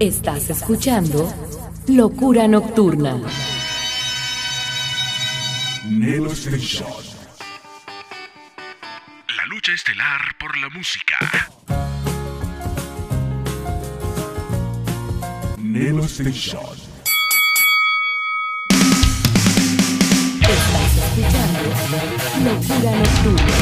[0.00, 1.30] Estás escuchando
[1.86, 3.20] Locura Nocturna.
[9.60, 11.18] Lucha estelar por la música.
[15.58, 16.78] Nelo Station.
[20.40, 21.60] Estás escuchando
[22.42, 23.52] Locura Nocturna.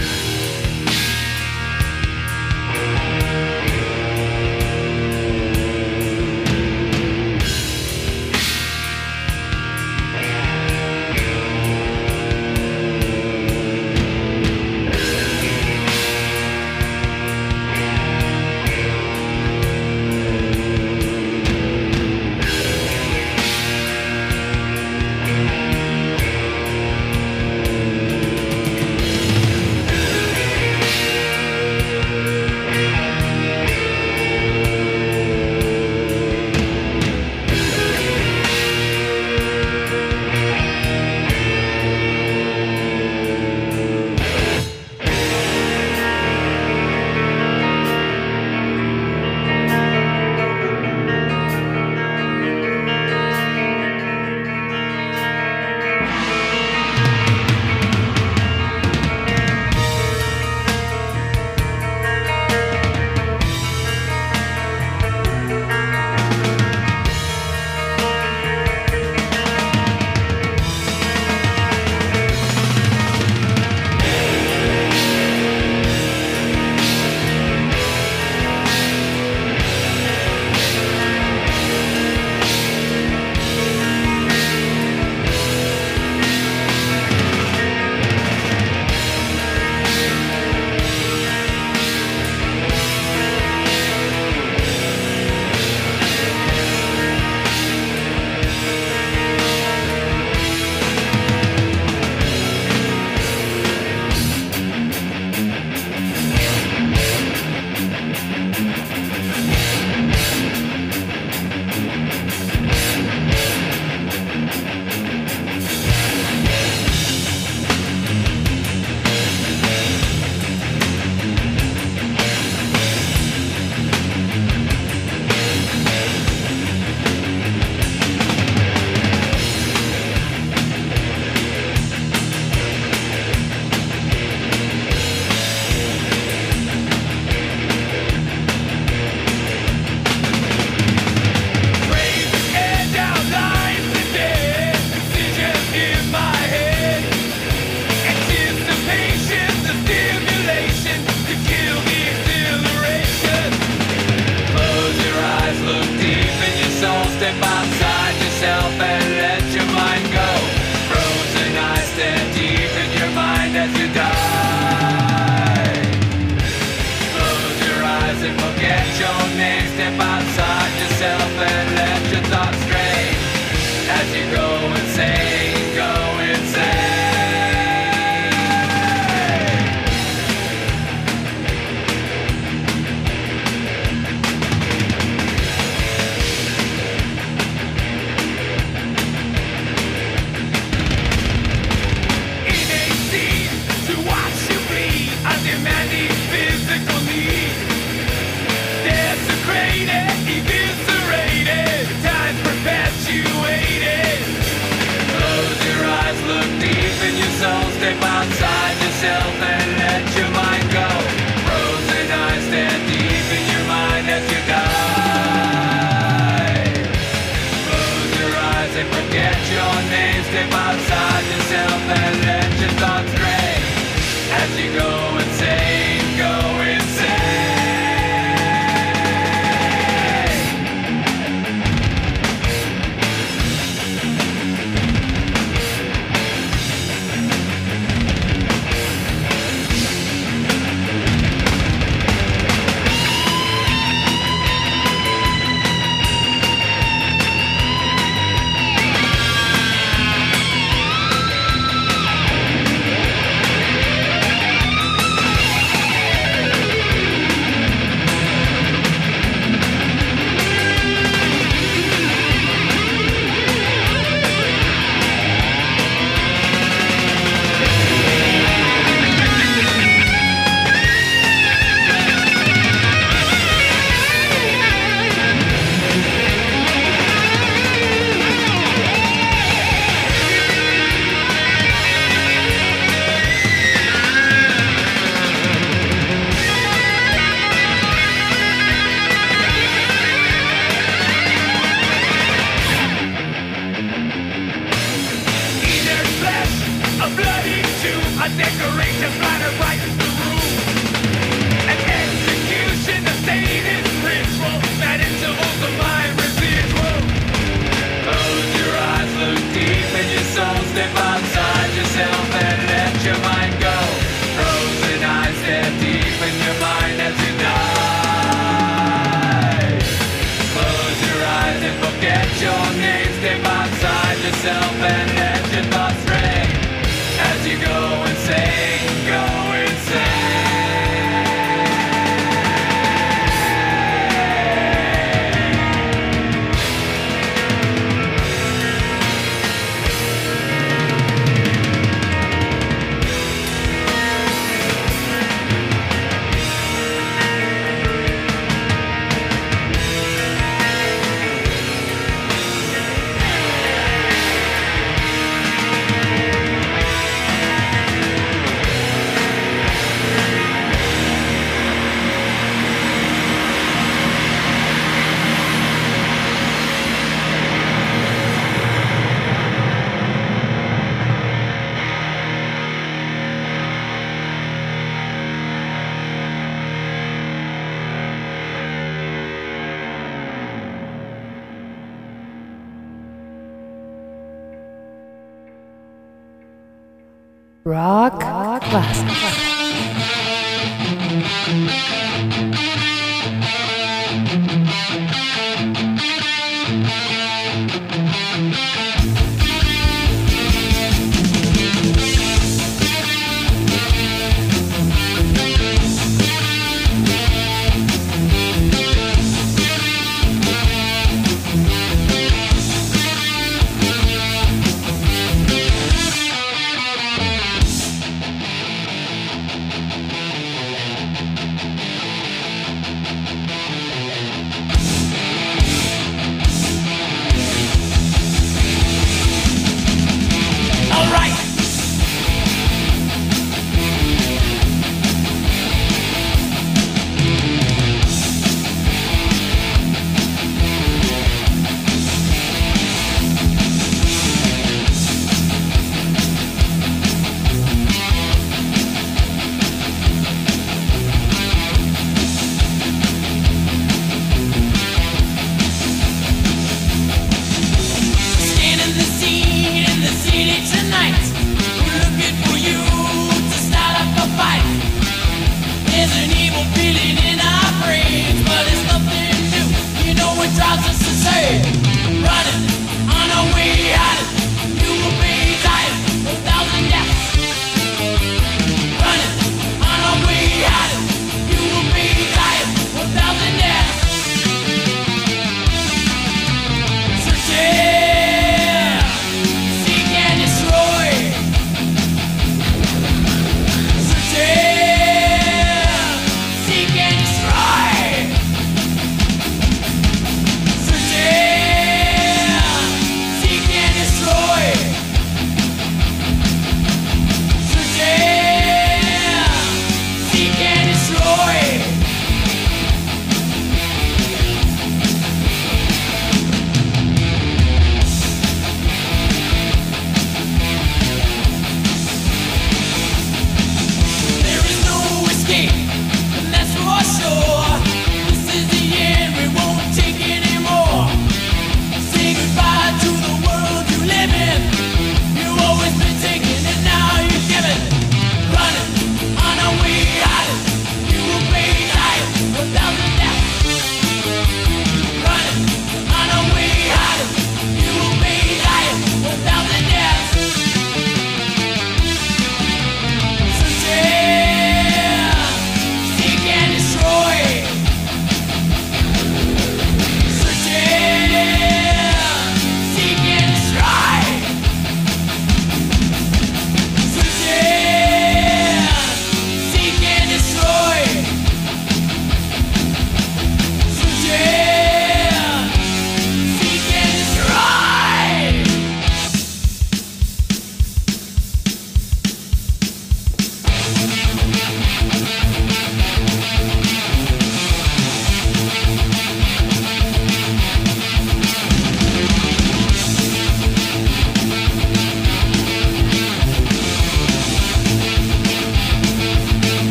[220.54, 221.09] outside.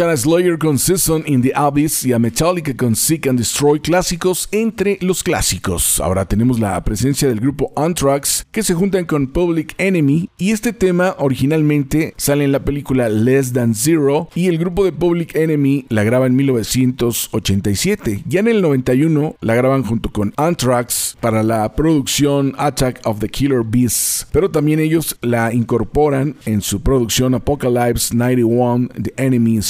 [0.00, 3.80] Escuchar a Slayer con Season in the Abyss y a Metallica con Seek and Destroy
[3.80, 6.00] clásicos entre los clásicos.
[6.00, 10.72] Ahora tenemos la presencia del grupo Anthrax que se juntan con Public Enemy y este
[10.72, 15.84] tema originalmente sale en la película Less Than Zero y el grupo de Public Enemy
[15.90, 18.22] la graba en 1987.
[18.26, 23.28] Ya en el 91 la graban junto con Anthrax para la producción Attack of the
[23.28, 29.60] Killer Beasts, pero también ellos la incorporan en su producción Apocalypse 91 The Enemy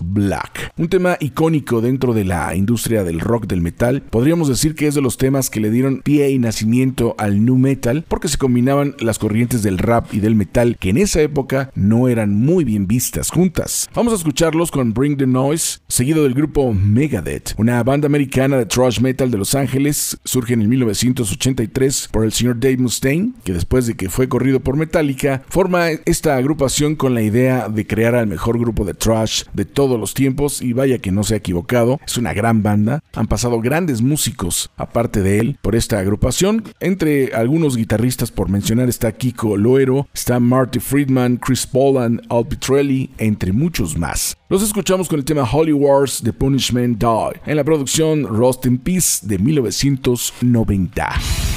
[0.00, 0.72] Black.
[0.76, 4.02] Un tema icónico dentro de la industria del rock del metal.
[4.02, 7.56] Podríamos decir que es de los temas que le dieron pie y nacimiento al nu
[7.56, 11.70] metal porque se combinaban las corrientes del rap y del metal que en esa época
[11.74, 13.88] no eran muy bien vistas juntas.
[13.94, 18.66] Vamos a escucharlos con Bring the Noise, seguido del grupo Megadeth, una banda americana de
[18.66, 23.52] thrash metal de Los Ángeles, surge en el 1983 por el señor Dave Mustaine, que
[23.52, 28.14] después de que fue corrido por Metallica, forma esta agrupación con la idea de crear
[28.14, 31.38] al mejor grupo de thrash de todos los tiempos y vaya que no se ha
[31.38, 36.64] equivocado, es una gran banda, han pasado grandes músicos aparte de él por esta agrupación,
[36.80, 43.10] entre algunos guitarristas por mencionar está Kiko Loero, está Marty Friedman, Chris Poland, Al Pitrelli,
[43.18, 44.36] entre muchos más.
[44.48, 48.78] Los escuchamos con el tema Holy Wars de Punishment Die en la producción Rust in
[48.78, 51.53] Peace de 1990.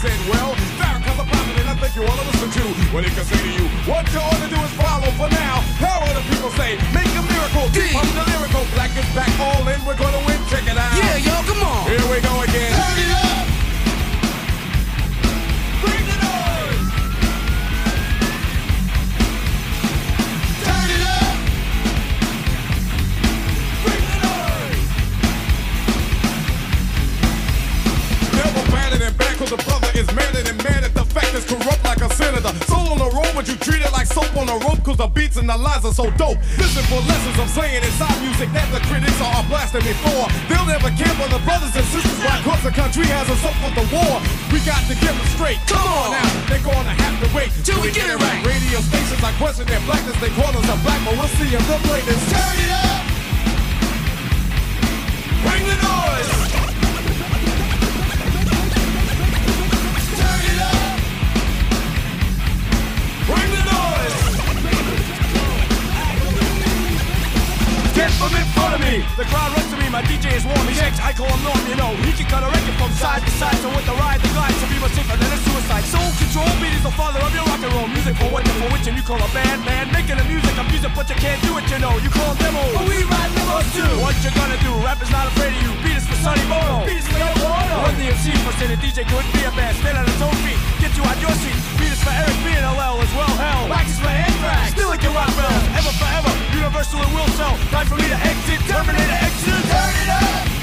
[0.00, 3.12] Said, well, Farrakhan's a prophet, and I think you ought to listen to what he
[3.12, 3.68] can say to you.
[3.84, 5.60] What you ought to do is follow for now.
[5.76, 6.80] How will the people say?
[6.96, 7.68] Make a miracle.
[7.76, 8.64] Deep up the lyrical.
[8.72, 9.76] Black is back, all in.
[9.84, 10.40] We're gonna win.
[10.48, 10.96] Check it out.
[10.96, 11.84] Yeah, y'all, come on.
[11.84, 12.72] Here we go again.
[12.72, 13.29] Turn it up.
[30.14, 32.52] Madder than mad at the fact is corrupt like a senator.
[32.66, 35.06] Soul on the road, but you treat it like soap on a rope, cause the
[35.06, 36.38] beats and the lines are so dope.
[36.58, 40.26] Listen for lessons I'm saying inside music that the critics are blasting me for.
[40.48, 43.56] They'll never care for the brothers and sisters, why cause the country has us up
[43.62, 44.18] for the war.
[44.50, 45.60] We got to get them straight.
[45.70, 48.40] Come on now, they're gonna have to wait Till we get it right.
[48.46, 51.62] Radio stations, I question their blackness, they call us a black, but we'll see if
[51.68, 52.20] they'll play this.
[52.32, 53.02] Turn it up!
[55.44, 56.59] Bring the noise!
[68.00, 69.04] Get from in front of me!
[69.20, 71.60] The crowd runs to me, my DJ is warm, he checks, I call him Norm,
[71.68, 71.92] you know.
[72.00, 74.56] He can cut a record from side to side, so with the ride, the glide,
[74.56, 75.84] so be much safer than a suicide.
[75.84, 77.92] Soul control, beat is the father of your rock and roll.
[77.92, 79.92] Music for what, for which, and you call a band, man.
[79.92, 81.92] Making the music, I'm music, but you can't do it, you know.
[82.00, 83.92] You call demos, but we ride demos too.
[84.00, 84.72] What you gonna do?
[84.80, 85.72] Rap is not afraid of you.
[85.84, 86.88] Beat is for Sonny Bono.
[86.88, 87.84] Beat is for Yoko Ono.
[87.84, 89.76] Run the MC for saying DJ couldn't be a band.
[89.76, 91.79] Stand on his own feet, get you out your seat.
[92.00, 93.68] Is for Eric B and LL as well, hell.
[93.68, 94.70] Wax is for Anthrax.
[94.70, 95.64] Still like your rock bells.
[95.76, 97.58] Ever forever, universal and will sell.
[97.68, 99.52] Time for me to exit, Terminator exit.
[99.68, 100.59] Turn it up!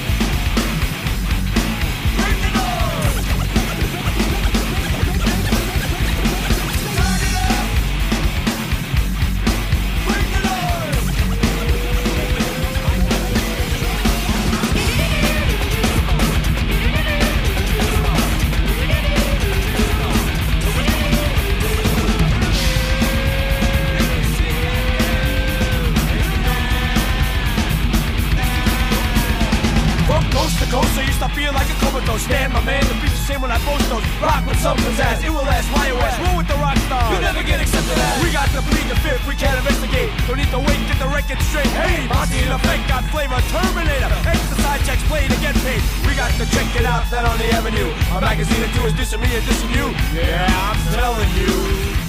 [46.52, 47.90] Check it out, that on the avenue.
[48.16, 49.88] A magazine or two is dissing me and dissing you.
[50.14, 52.07] Yeah, I'm telling you.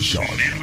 [0.00, 0.59] Station.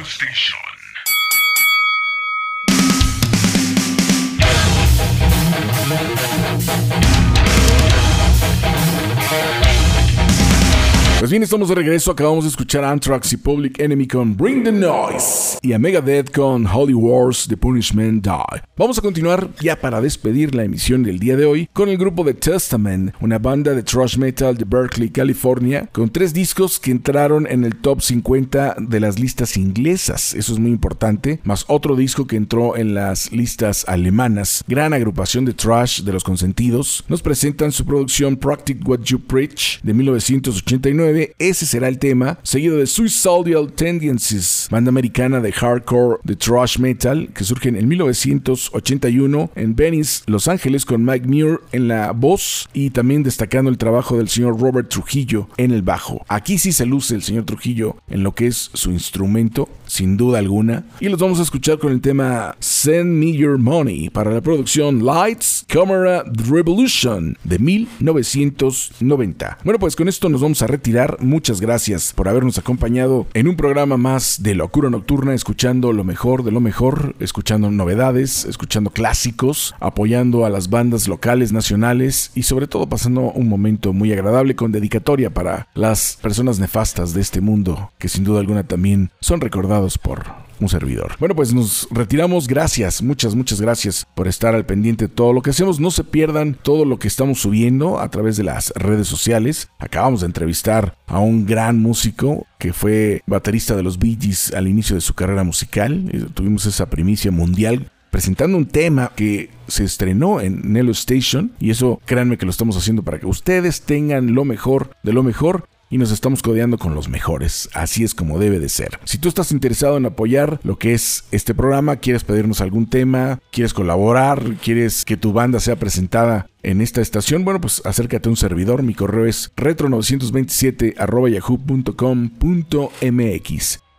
[11.48, 12.10] Estamos de regreso.
[12.10, 16.66] Acabamos de escuchar Anthrax y Public Enemy con Bring the Noise y a Megadeth con
[16.66, 18.62] Holy Wars The Punishment Die.
[18.76, 22.22] Vamos a continuar ya para despedir la emisión del día de hoy con el grupo
[22.22, 27.46] The Testament, una banda de thrash metal de Berkeley, California, con tres discos que entraron
[27.46, 30.34] en el top 50 de las listas inglesas.
[30.34, 31.40] Eso es muy importante.
[31.44, 34.64] Más otro disco que entró en las listas alemanas.
[34.68, 37.06] Gran agrupación de thrash de los consentidos.
[37.08, 42.78] Nos presentan su producción Practice What You Preach de 1989 ese será el tema, seguido
[42.78, 49.76] de Suicidal Tendencies, banda americana de hardcore de thrash metal que surge en 1981 en
[49.76, 54.28] Venice, Los Ángeles con Mike Muir en la voz y también destacando el trabajo del
[54.28, 56.24] señor Robert Trujillo en el bajo.
[56.28, 60.40] Aquí sí se luce el señor Trujillo en lo que es su instrumento, sin duda
[60.40, 64.40] alguna, y los vamos a escuchar con el tema Send Me Your Money para la
[64.40, 69.58] producción Lights Camera Revolution de 1990.
[69.64, 73.56] Bueno, pues con esto nos vamos a retirar Muchas gracias por habernos acompañado en un
[73.56, 79.74] programa más de Locura Nocturna, escuchando lo mejor de lo mejor, escuchando novedades, escuchando clásicos,
[79.78, 84.72] apoyando a las bandas locales, nacionales y sobre todo pasando un momento muy agradable con
[84.72, 89.98] dedicatoria para las personas nefastas de este mundo, que sin duda alguna también son recordados
[89.98, 91.16] por un servidor.
[91.18, 92.46] Bueno, pues nos retiramos.
[92.46, 95.80] Gracias, muchas, muchas gracias por estar al pendiente de todo lo que hacemos.
[95.80, 99.68] No se pierdan todo lo que estamos subiendo a través de las redes sociales.
[99.78, 104.68] Acabamos de entrevistar a un gran músico que fue baterista de los Bee Gees al
[104.68, 106.08] inicio de su carrera musical.
[106.12, 111.70] Eh, Tuvimos esa primicia mundial presentando un tema que se estrenó en Nello Station y
[111.70, 115.68] eso créanme que lo estamos haciendo para que ustedes tengan lo mejor de lo mejor
[115.90, 117.68] y nos estamos codeando con los mejores.
[117.74, 118.98] Así es como debe de ser.
[119.04, 123.40] Si tú estás interesado en apoyar lo que es este programa, quieres pedirnos algún tema,
[123.50, 128.30] quieres colaborar, quieres que tu banda sea presentada en esta estación, bueno, pues acércate a
[128.30, 128.82] un servidor.
[128.82, 130.94] Mi correo es retro927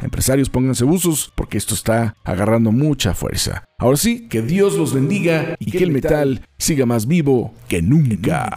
[0.02, 3.66] Empresarios, pónganse buzos porque esto está agarrando mucha fuerza.
[3.78, 8.49] Ahora sí, que Dios los bendiga y que el metal siga más vivo que nunca.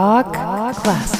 [0.00, 1.19] Rock, Classic.